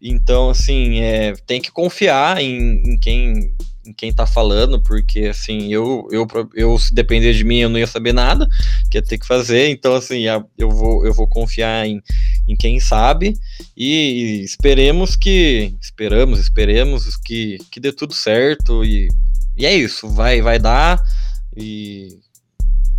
Então, 0.00 0.50
assim, 0.50 1.00
é, 1.00 1.34
tem 1.44 1.60
que 1.60 1.72
confiar 1.72 2.40
em, 2.40 2.82
em 2.86 2.96
quem 3.00 3.52
em 3.86 3.92
quem 3.92 4.12
tá 4.12 4.26
falando, 4.26 4.80
porque 4.82 5.20
assim, 5.20 5.72
eu, 5.72 6.08
eu, 6.10 6.26
eu 6.54 6.78
se 6.78 6.92
depender 6.92 7.32
de 7.32 7.44
mim, 7.44 7.58
eu 7.58 7.68
não 7.68 7.78
ia 7.78 7.86
saber 7.86 8.12
nada, 8.12 8.46
que 8.90 8.98
ia 8.98 9.02
ter 9.02 9.18
que 9.18 9.26
fazer, 9.26 9.68
então 9.70 9.94
assim, 9.94 10.24
eu 10.58 10.70
vou, 10.70 11.06
eu 11.06 11.14
vou 11.14 11.28
confiar 11.28 11.86
em, 11.86 12.02
em 12.48 12.56
quem 12.56 12.80
sabe 12.80 13.34
e 13.76 14.42
esperemos 14.44 15.16
que, 15.16 15.74
esperamos, 15.80 16.40
esperemos 16.40 17.16
que, 17.16 17.58
que 17.70 17.80
dê 17.80 17.92
tudo 17.92 18.12
certo 18.12 18.84
e, 18.84 19.08
e 19.56 19.64
é 19.64 19.74
isso, 19.74 20.08
vai, 20.08 20.40
vai 20.42 20.58
dar 20.58 21.00
e, 21.56 22.18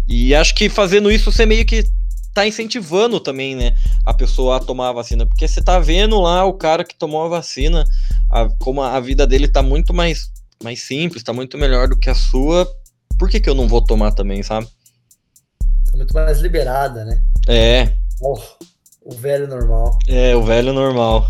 e 0.08 0.34
acho 0.34 0.56
que 0.56 0.70
fazendo 0.70 1.12
isso 1.12 1.32
você 1.32 1.46
meio 1.46 1.66
que 1.66 1.86
tá 2.34 2.46
incentivando 2.46 3.20
também, 3.20 3.56
né, 3.56 3.76
a 4.06 4.14
pessoa 4.14 4.58
a 4.58 4.60
tomar 4.60 4.90
a 4.90 4.94
vacina, 4.94 5.26
porque 5.26 5.48
você 5.48 5.60
tá 5.60 5.80
vendo 5.80 6.22
lá 6.22 6.46
o 6.46 6.54
cara 6.54 6.84
que 6.84 6.96
tomou 6.96 7.26
a 7.26 7.28
vacina, 7.28 7.84
a, 8.30 8.48
como 8.60 8.80
a, 8.82 8.96
a 8.96 9.00
vida 9.00 9.26
dele 9.26 9.48
tá 9.48 9.64
muito 9.64 9.92
mais 9.92 10.32
mais 10.64 10.84
simples, 10.84 11.24
tá 11.24 11.34
muito 11.34 11.58
melhor 11.58 11.88
do 11.88 11.98
que 11.98 12.10
a 12.10 12.16
sua, 12.16 12.68
por 13.18 13.30
que, 13.30 13.40
que 13.40 13.50
eu 13.50 13.56
não 13.56 13.68
vou 13.68 13.82
tomar 13.82 14.12
também, 14.12 14.44
sabe? 14.44 14.68
Tá 15.92 15.98
muito 15.98 16.14
mais 16.14 16.40
liberada, 16.40 17.06
né? 17.06 17.22
É. 17.48 17.94
Oh, 18.22 18.40
o 19.06 19.14
velho 19.14 19.48
normal. 19.48 19.98
É, 20.08 20.36
o 20.36 20.44
velho 20.44 20.74
normal. 20.74 21.28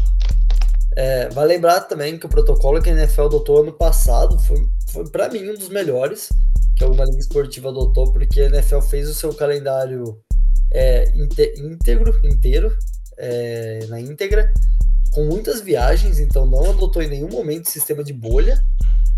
É, 0.96 1.30
vai 1.30 1.46
lembrar 1.46 1.82
também 1.82 2.18
que 2.18 2.26
o 2.26 2.30
protocolo 2.30 2.82
que 2.82 2.90
a 2.90 2.94
NFL 2.94 3.26
adotou 3.26 3.62
ano 3.62 3.72
passado 3.72 4.40
foi, 4.40 4.68
foi 4.90 5.10
para 5.10 5.30
mim, 5.30 5.50
um 5.50 5.54
dos 5.54 5.70
melhores 5.70 6.30
que 6.76 6.84
alguma 6.84 7.06
liga 7.06 7.20
esportiva 7.20 7.70
adotou, 7.70 8.12
porque 8.12 8.42
a 8.42 8.46
NFL 8.46 8.82
fez 8.82 9.10
o 9.10 9.14
seu 9.14 9.34
calendário 9.34 10.20
é, 10.72 11.12
íntegro, 11.16 12.14
inteiro, 12.26 12.76
é, 13.18 13.86
na 13.90 14.00
íntegra, 14.00 14.52
com 15.12 15.26
muitas 15.26 15.62
viagens, 15.62 16.20
então 16.20 16.46
não 16.46 16.70
adotou 16.70 17.02
em 17.02 17.08
nenhum 17.08 17.30
momento 17.30 17.70
sistema 17.70 18.04
de 18.04 18.14
bolha, 18.14 18.62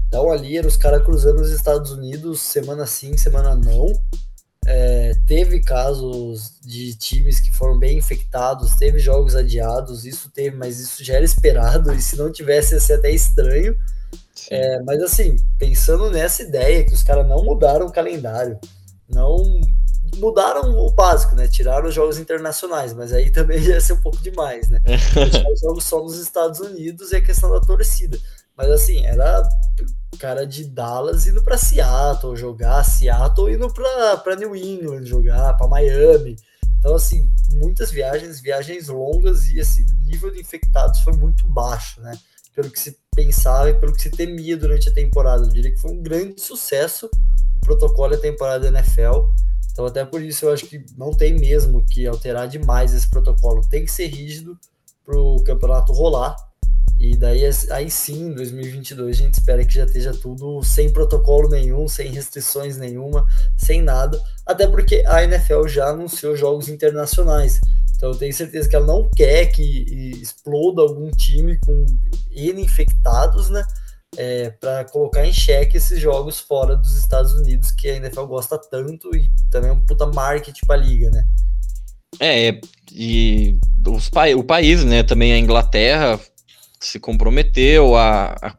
então 0.10 0.32
ali 0.32 0.58
eram 0.58 0.68
os 0.68 0.76
caras 0.76 1.06
cruzando 1.06 1.40
os 1.40 1.52
Estados 1.52 1.92
Unidos 1.92 2.42
semana 2.42 2.86
sim, 2.88 3.16
semana 3.16 3.56
não. 3.56 3.94
É, 4.66 5.14
teve 5.26 5.62
casos 5.62 6.60
de 6.62 6.96
times 6.96 7.40
que 7.40 7.52
foram 7.52 7.78
bem 7.78 7.98
infectados, 7.98 8.76
teve 8.76 9.00
jogos 9.00 9.36
adiados, 9.36 10.06
isso 10.06 10.30
teve, 10.32 10.56
mas 10.58 10.80
isso 10.80 11.04
já 11.04 11.14
era 11.14 11.24
esperado, 11.24 11.94
e 11.94 12.02
se 12.02 12.18
não 12.18 12.32
tivesse 12.32 12.74
ia 12.74 12.82
ser 12.82 12.94
até 12.94 13.12
estranho. 13.12 13.78
É, 14.50 14.82
mas 14.82 15.00
assim, 15.02 15.36
pensando 15.60 16.10
nessa 16.10 16.42
ideia 16.42 16.84
que 16.84 16.94
os 16.94 17.04
caras 17.04 17.28
não 17.28 17.44
mudaram 17.44 17.86
o 17.86 17.92
calendário, 17.92 18.60
não 19.08 19.44
mudaram 20.18 20.72
o 20.72 20.92
básico, 20.92 21.36
né? 21.36 21.48
Tiraram 21.48 21.88
os 21.88 21.94
jogos 21.94 22.18
internacionais, 22.18 22.94
mas 22.94 23.14
aí 23.14 23.30
também 23.32 23.60
ia 23.60 23.80
ser 23.80 23.94
um 23.94 24.02
pouco 24.02 24.18
demais, 24.22 24.70
né? 24.70 24.82
os 25.54 25.62
jogos 25.62 25.84
só 25.84 26.02
nos 26.02 26.18
Estados 26.18 26.60
Unidos 26.60 27.12
e 27.12 27.18
a 27.18 27.22
questão 27.22 27.52
da 27.52 27.62
torcida. 27.62 28.18
Mas 28.60 28.70
assim, 28.72 29.06
era 29.06 29.42
cara 30.20 30.46
de 30.46 30.66
Dallas 30.66 31.26
indo 31.26 31.42
para 31.42 31.58
Seattle 31.58 32.36
jogar, 32.36 32.84
Seattle 32.84 33.54
indo 33.54 33.74
para 33.74 34.36
New 34.36 34.54
England 34.54 35.06
jogar, 35.06 35.56
para 35.56 35.66
Miami. 35.66 36.36
Então, 36.78 36.94
assim, 36.94 37.32
muitas 37.54 37.90
viagens, 37.90 38.42
viagens 38.42 38.90
longas 38.90 39.48
e 39.48 39.60
esse 39.60 39.86
nível 40.06 40.30
de 40.30 40.42
infectados 40.42 41.00
foi 41.00 41.14
muito 41.14 41.48
baixo, 41.48 42.02
né? 42.02 42.20
Pelo 42.54 42.70
que 42.70 42.78
se 42.78 42.98
pensava 43.16 43.70
e 43.70 43.80
pelo 43.80 43.94
que 43.94 44.02
se 44.02 44.10
temia 44.10 44.58
durante 44.58 44.90
a 44.90 44.94
temporada. 44.94 45.44
Eu 45.44 45.50
diria 45.50 45.72
que 45.72 45.80
foi 45.80 45.92
um 45.92 46.04
grande 46.04 46.42
sucesso 46.42 47.10
o 47.56 47.60
protocolo 47.62 48.14
da 48.14 48.22
temporada 48.22 48.70
da 48.70 48.78
NFL. 48.78 49.30
Então, 49.72 49.86
até 49.86 50.04
por 50.04 50.22
isso, 50.22 50.44
eu 50.44 50.52
acho 50.52 50.66
que 50.66 50.86
não 50.98 51.12
tem 51.12 51.34
mesmo 51.34 51.82
que 51.86 52.06
alterar 52.06 52.46
demais 52.50 52.94
esse 52.94 53.10
protocolo. 53.10 53.66
Tem 53.70 53.86
que 53.86 53.92
ser 53.92 54.08
rígido 54.08 54.60
para 55.06 55.18
o 55.18 55.42
campeonato 55.46 55.94
rolar. 55.94 56.36
E 57.00 57.16
daí, 57.16 57.50
aí 57.72 57.90
sim, 57.90 58.28
em 58.28 58.34
2022, 58.34 59.18
a 59.18 59.24
gente 59.24 59.36
espera 59.36 59.64
que 59.64 59.74
já 59.74 59.86
esteja 59.86 60.12
tudo 60.12 60.62
sem 60.62 60.92
protocolo 60.92 61.48
nenhum, 61.48 61.88
sem 61.88 62.12
restrições 62.12 62.76
nenhuma, 62.76 63.26
sem 63.56 63.82
nada. 63.82 64.22
Até 64.46 64.68
porque 64.68 65.02
a 65.08 65.24
NFL 65.24 65.66
já 65.68 65.88
anunciou 65.88 66.36
jogos 66.36 66.68
internacionais. 66.68 67.62
Então 67.96 68.10
eu 68.10 68.18
tenho 68.18 68.34
certeza 68.34 68.68
que 68.68 68.76
ela 68.76 68.86
não 68.86 69.10
quer 69.10 69.46
que 69.46 69.64
exploda 70.22 70.82
algum 70.82 71.10
time 71.12 71.58
com 71.60 71.86
N 72.32 72.62
infectados, 72.62 73.50
né? 73.50 73.64
É, 74.18 74.50
para 74.50 74.84
colocar 74.86 75.26
em 75.26 75.32
xeque 75.32 75.78
esses 75.78 76.00
jogos 76.02 76.40
fora 76.40 76.76
dos 76.76 76.98
Estados 76.98 77.32
Unidos, 77.34 77.72
que 77.72 77.88
a 77.88 77.96
NFL 77.96 78.24
gosta 78.24 78.58
tanto 78.58 79.16
e 79.16 79.32
também 79.50 79.70
é 79.70 79.74
um 79.74 79.86
puta 79.86 80.06
marketing 80.08 80.66
pra 80.66 80.76
liga, 80.76 81.10
né? 81.12 81.26
É, 82.20 82.60
e 82.92 83.58
os, 83.88 84.10
o 84.36 84.44
país, 84.44 84.84
né, 84.84 85.04
também 85.04 85.32
a 85.32 85.38
Inglaterra 85.38 86.20
se 86.80 87.00
comprometeu 87.00 87.96
a, 87.96 88.56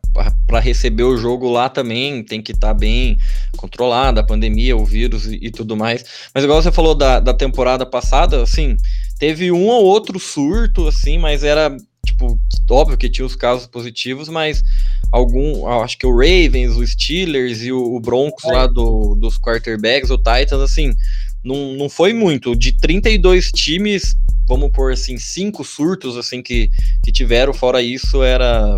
para 0.46 0.60
receber 0.60 1.04
o 1.04 1.16
jogo 1.16 1.50
lá 1.50 1.68
também 1.68 2.22
tem 2.22 2.42
que 2.42 2.52
estar 2.52 2.68
tá 2.68 2.74
bem 2.74 3.18
controlada 3.56 4.20
a 4.20 4.26
pandemia, 4.26 4.76
o 4.76 4.84
vírus 4.84 5.26
e, 5.26 5.38
e, 5.42 5.50
tudo 5.50 5.76
mais. 5.76 6.04
Mas 6.34 6.44
igual 6.44 6.62
você 6.62 6.70
falou 6.70 6.94
da, 6.94 7.18
da 7.18 7.32
temporada 7.32 7.86
passada, 7.86 8.42
assim, 8.42 8.76
teve 9.18 9.50
um 9.50 9.66
ou 9.66 9.84
outro 9.84 10.18
surto, 10.18 10.86
assim, 10.86 11.18
mas 11.18 11.42
era 11.44 11.74
tipo 12.04 12.38
óbvio 12.70 12.96
que 12.96 13.10
tinha 13.10 13.26
os 13.26 13.36
casos 13.36 13.66
positivos, 13.66 14.28
mas 14.28 14.62
algum, 15.10 15.66
acho 15.82 15.98
que 15.98 16.06
o 16.06 16.16
Ravens, 16.16 16.76
o 16.76 16.86
Steelers 16.86 17.62
e 17.62 17.72
o, 17.72 17.96
o 17.96 18.00
Broncos 18.00 18.44
é. 18.44 18.52
lá 18.52 18.66
do, 18.66 19.16
dos 19.16 19.38
quarterbacks, 19.38 20.10
o 20.10 20.16
Titans, 20.16 20.60
assim, 20.60 20.94
não, 21.42 21.74
não 21.74 21.88
foi 21.88 22.12
muito. 22.12 22.54
De 22.54 22.72
32 22.72 23.50
times, 23.50 24.14
vamos 24.50 24.72
por 24.72 24.92
assim, 24.92 25.16
cinco 25.16 25.62
surtos 25.62 26.16
assim 26.16 26.42
que, 26.42 26.68
que 27.04 27.12
tiveram, 27.12 27.54
fora 27.54 27.80
isso, 27.80 28.20
era 28.20 28.76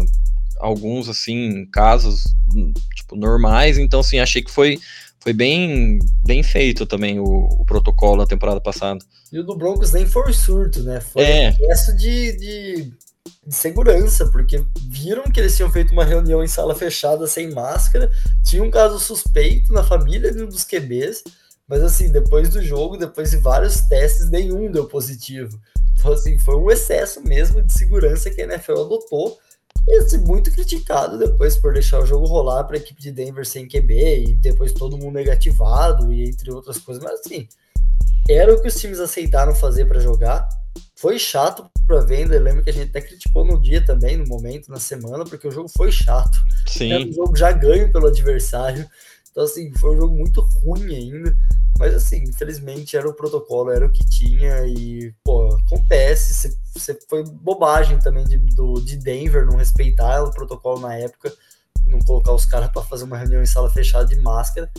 alguns 0.58 1.08
assim, 1.08 1.64
casos 1.72 2.24
tipo 2.94 3.16
normais, 3.16 3.78
então 3.78 4.00
assim, 4.00 4.18
achei 4.18 4.42
que 4.42 4.50
foi 4.50 4.78
foi 5.18 5.32
bem 5.32 5.98
bem 6.22 6.42
feito 6.42 6.84
também 6.84 7.18
o, 7.18 7.24
o 7.24 7.64
protocolo 7.64 8.18
na 8.18 8.26
temporada 8.26 8.60
passada. 8.60 9.02
E 9.32 9.38
o 9.38 9.42
do 9.42 9.56
Broncos 9.56 9.92
nem 9.92 10.04
foi 10.04 10.34
surto, 10.34 10.82
né? 10.82 11.00
Foi 11.00 11.22
é. 11.22 11.56
um 11.58 11.96
de, 11.96 12.32
de, 12.36 12.92
de 13.46 13.54
segurança, 13.54 14.26
porque 14.26 14.62
viram 14.90 15.24
que 15.24 15.40
eles 15.40 15.56
tinham 15.56 15.72
feito 15.72 15.92
uma 15.92 16.04
reunião 16.04 16.44
em 16.44 16.48
sala 16.48 16.74
fechada 16.74 17.26
sem 17.26 17.50
máscara, 17.50 18.10
tinha 18.44 18.62
um 18.62 18.70
caso 18.70 18.98
suspeito 18.98 19.72
na 19.72 19.82
família 19.82 20.30
de 20.30 20.42
um 20.42 20.48
dos 20.48 20.64
QBs, 20.64 21.22
mas 21.68 21.82
assim, 21.82 22.10
depois 22.10 22.48
do 22.50 22.62
jogo, 22.62 22.96
depois 22.96 23.30
de 23.30 23.36
vários 23.38 23.82
testes, 23.82 24.28
nenhum 24.30 24.70
deu 24.70 24.86
positivo. 24.86 25.58
Então, 25.98 26.12
assim, 26.12 26.38
foi 26.38 26.56
um 26.56 26.70
excesso 26.70 27.22
mesmo 27.22 27.62
de 27.62 27.72
segurança 27.72 28.30
que 28.30 28.40
a 28.40 28.44
NFL 28.44 28.72
adotou. 28.72 29.38
E 29.86 29.96
assim, 29.96 30.18
muito 30.18 30.50
criticado 30.52 31.18
depois 31.18 31.56
por 31.56 31.72
deixar 31.72 32.00
o 32.00 32.06
jogo 32.06 32.26
rolar 32.26 32.64
para 32.64 32.76
a 32.76 32.80
equipe 32.80 33.00
de 33.00 33.10
Denver 33.10 33.46
sem 33.46 33.66
QB 33.66 34.24
e 34.26 34.34
depois 34.34 34.72
todo 34.72 34.96
mundo 34.96 35.14
negativado 35.14 36.12
e 36.12 36.28
entre 36.28 36.52
outras 36.52 36.78
coisas. 36.78 37.02
Mas 37.02 37.20
assim, 37.20 37.48
era 38.28 38.52
o 38.54 38.60
que 38.60 38.68
os 38.68 38.74
times 38.76 39.00
aceitaram 39.00 39.54
fazer 39.54 39.86
para 39.86 40.00
jogar. 40.00 40.48
Foi 40.94 41.18
chato 41.18 41.68
para 41.86 42.00
venda. 42.00 42.34
Eu 42.34 42.42
lembro 42.42 42.62
que 42.62 42.70
a 42.70 42.72
gente 42.72 42.90
até 42.90 43.00
criticou 43.00 43.44
no 43.44 43.60
dia 43.60 43.84
também, 43.84 44.16
no 44.16 44.26
momento, 44.26 44.70
na 44.70 44.78
semana, 44.78 45.24
porque 45.24 45.48
o 45.48 45.50
jogo 45.50 45.68
foi 45.68 45.90
chato. 45.90 46.38
Sim. 46.66 46.92
Era 46.92 47.04
um 47.04 47.12
jogo 47.12 47.36
já 47.36 47.50
ganho 47.50 47.90
pelo 47.90 48.06
adversário. 48.06 48.88
Então, 49.32 49.44
assim, 49.44 49.72
foi 49.72 49.94
um 49.94 49.96
jogo 49.96 50.14
muito 50.14 50.42
ruim 50.62 50.94
ainda. 50.94 51.34
Mas, 51.78 51.94
assim, 51.94 52.22
infelizmente 52.22 52.96
era 52.96 53.08
o 53.08 53.14
protocolo, 53.14 53.70
era 53.70 53.86
o 53.86 53.90
que 53.90 54.04
tinha. 54.08 54.66
E, 54.66 55.12
pô, 55.24 55.54
acontece. 55.56 56.56
Você 56.74 56.98
foi 57.08 57.24
bobagem 57.24 57.98
também 57.98 58.24
de, 58.24 58.36
do, 58.36 58.74
de 58.74 58.96
Denver 58.96 59.46
não 59.46 59.56
respeitar 59.56 60.22
o 60.22 60.30
protocolo 60.30 60.80
na 60.80 60.94
época, 60.94 61.32
não 61.86 61.98
colocar 62.00 62.32
os 62.32 62.44
caras 62.44 62.70
para 62.70 62.82
fazer 62.82 63.04
uma 63.04 63.16
reunião 63.16 63.42
em 63.42 63.46
sala 63.46 63.70
fechada 63.70 64.06
de 64.06 64.20
máscara. 64.20 64.70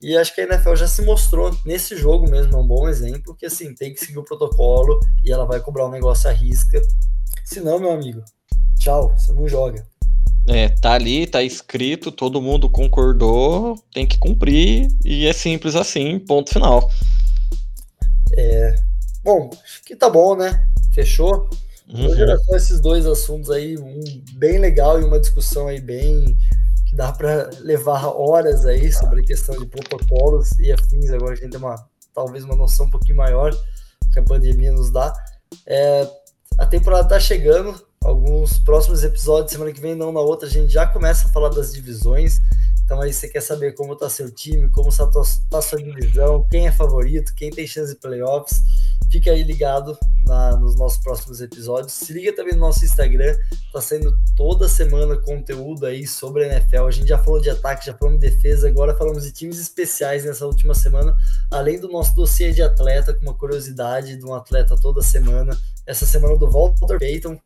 E 0.00 0.16
acho 0.16 0.34
que 0.34 0.40
a 0.40 0.44
NFL 0.44 0.74
já 0.76 0.88
se 0.88 1.02
mostrou 1.02 1.54
nesse 1.64 1.96
jogo 1.96 2.30
mesmo, 2.30 2.56
é 2.56 2.60
um 2.60 2.66
bom 2.66 2.88
exemplo, 2.88 3.34
que 3.34 3.44
assim, 3.44 3.74
tem 3.74 3.92
que 3.92 4.00
seguir 4.00 4.18
o 4.18 4.24
protocolo 4.24 4.98
e 5.24 5.32
ela 5.32 5.44
vai 5.44 5.60
cobrar 5.60 5.86
um 5.86 5.90
negócio 5.90 6.30
à 6.30 6.32
risca. 6.32 6.80
Se 7.44 7.60
não, 7.60 7.80
meu 7.80 7.90
amigo, 7.90 8.22
tchau, 8.78 9.12
você 9.16 9.32
não 9.32 9.48
joga. 9.48 9.84
É, 10.48 10.68
tá 10.68 10.92
ali, 10.92 11.26
tá 11.26 11.42
escrito, 11.42 12.10
todo 12.10 12.40
mundo 12.40 12.70
concordou, 12.70 13.76
tem 13.92 14.06
que 14.06 14.18
cumprir 14.18 14.88
e 15.04 15.26
é 15.26 15.32
simples 15.32 15.76
assim, 15.76 16.18
ponto 16.18 16.50
final. 16.50 16.90
É, 18.32 18.74
bom, 19.22 19.50
acho 19.62 19.82
que 19.84 19.94
tá 19.94 20.08
bom, 20.08 20.34
né? 20.34 20.64
Fechou? 20.92 21.50
Uhum. 21.88 22.06
Hoje 22.06 22.22
era 22.22 22.38
só 22.38 22.56
esses 22.56 22.80
dois 22.80 23.06
assuntos 23.06 23.50
aí, 23.50 23.78
um 23.78 24.00
bem 24.34 24.58
legal 24.58 25.00
e 25.00 25.04
uma 25.04 25.20
discussão 25.20 25.68
aí 25.68 25.80
bem 25.80 26.36
que 26.86 26.94
dá 26.94 27.12
para 27.12 27.50
levar 27.60 28.06
horas 28.06 28.64
aí 28.64 28.90
sobre 28.90 29.20
a 29.20 29.24
questão 29.24 29.58
de 29.58 29.66
protocolos 29.66 30.50
e 30.58 30.72
afins. 30.72 31.10
Agora 31.10 31.32
a 31.32 31.36
gente 31.36 31.50
tem 31.50 31.60
uma 31.60 31.76
talvez 32.14 32.42
uma 32.44 32.56
noção 32.56 32.86
um 32.86 32.90
pouquinho 32.90 33.16
maior 33.16 33.54
que 34.12 34.18
a 34.18 34.22
pandemia 34.22 34.72
nos 34.72 34.90
dá. 34.90 35.12
É, 35.66 36.08
a 36.58 36.66
temporada 36.66 37.08
tá 37.08 37.20
chegando, 37.20 37.80
alguns 38.08 38.58
próximos 38.58 39.04
episódios, 39.04 39.52
semana 39.52 39.72
que 39.72 39.80
vem, 39.80 39.94
não 39.94 40.12
na 40.12 40.20
outra, 40.20 40.48
a 40.48 40.50
gente 40.50 40.72
já 40.72 40.86
começa 40.86 41.28
a 41.28 41.30
falar 41.30 41.50
das 41.50 41.72
divisões. 41.72 42.40
Então 42.84 43.02
aí 43.02 43.12
você 43.12 43.28
quer 43.28 43.42
saber 43.42 43.74
como 43.74 43.94
tá 43.94 44.08
seu 44.08 44.30
time, 44.30 44.70
como 44.70 44.88
está 44.88 45.06
tá 45.50 45.60
sua 45.60 45.76
divisão, 45.76 46.46
quem 46.50 46.66
é 46.66 46.72
favorito, 46.72 47.34
quem 47.34 47.50
tem 47.50 47.66
chance 47.66 47.92
de 47.92 48.00
playoffs. 48.00 48.62
Fica 49.10 49.30
aí 49.30 49.42
ligado 49.42 49.98
na, 50.24 50.56
nos 50.56 50.74
nossos 50.74 50.98
próximos 51.02 51.42
episódios. 51.42 51.92
Se 51.92 52.14
liga 52.14 52.34
também 52.34 52.54
no 52.54 52.60
nosso 52.60 52.82
Instagram, 52.82 53.36
tá 53.74 53.80
saindo 53.82 54.18
toda 54.34 54.68
semana 54.68 55.16
conteúdo 55.16 55.84
aí 55.84 56.06
sobre 56.06 56.44
a 56.44 56.46
NFL. 56.46 56.86
A 56.86 56.90
gente 56.90 57.08
já 57.08 57.18
falou 57.18 57.40
de 57.40 57.50
ataque, 57.50 57.84
já 57.84 57.94
falamos 57.94 58.20
de 58.20 58.30
defesa, 58.30 58.68
agora 58.68 58.96
falamos 58.96 59.24
de 59.24 59.32
times 59.32 59.60
especiais 59.60 60.24
nessa 60.24 60.46
última 60.46 60.74
semana, 60.74 61.14
além 61.50 61.78
do 61.78 61.88
nosso 61.88 62.14
dossiê 62.14 62.52
de 62.52 62.62
atleta, 62.62 63.12
com 63.12 63.20
uma 63.20 63.34
curiosidade 63.34 64.16
de 64.16 64.24
um 64.24 64.34
atleta 64.34 64.74
toda 64.80 65.02
semana. 65.02 65.58
Essa 65.86 66.06
semana 66.06 66.38
do 66.38 66.50
Walter 66.50 66.98
Payton, 66.98 67.38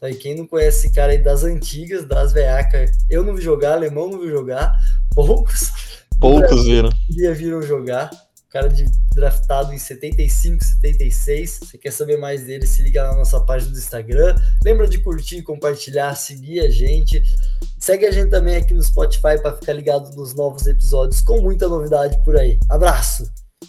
Aí 0.00 0.14
quem 0.14 0.36
não 0.36 0.46
conhece 0.46 0.86
esse 0.86 0.94
cara 0.94 1.12
aí 1.12 1.18
das 1.18 1.42
antigas, 1.42 2.06
das 2.06 2.32
veacas, 2.32 2.90
eu 3.10 3.24
não 3.24 3.34
vi 3.34 3.42
jogar, 3.42 3.72
alemão 3.72 4.08
não 4.08 4.20
vi 4.20 4.28
jogar, 4.28 4.72
poucos. 5.14 5.72
Poucos 6.20 6.64
viram. 6.64 6.90
viram 7.08 7.62
jogar. 7.62 8.10
O 8.48 8.50
cara 8.50 8.68
de 8.68 8.86
draftado 9.14 9.74
em 9.74 9.78
75, 9.78 10.64
76. 10.64 11.60
Você 11.62 11.78
quer 11.78 11.92
saber 11.92 12.16
mais 12.16 12.44
dele? 12.44 12.66
Se 12.66 12.82
liga 12.82 13.06
na 13.06 13.14
nossa 13.14 13.40
página 13.40 13.70
do 13.72 13.78
Instagram. 13.78 14.34
Lembra 14.64 14.88
de 14.88 14.98
curtir, 14.98 15.42
compartilhar, 15.42 16.14
seguir 16.14 16.60
a 16.60 16.70
gente. 16.70 17.22
Segue 17.78 18.06
a 18.06 18.10
gente 18.10 18.30
também 18.30 18.56
aqui 18.56 18.72
no 18.72 18.82
Spotify 18.82 19.38
para 19.40 19.54
ficar 19.54 19.74
ligado 19.74 20.14
nos 20.16 20.34
novos 20.34 20.66
episódios 20.66 21.20
com 21.20 21.40
muita 21.40 21.68
novidade 21.68 22.18
por 22.24 22.36
aí. 22.36 22.58
Abraço! 22.70 23.30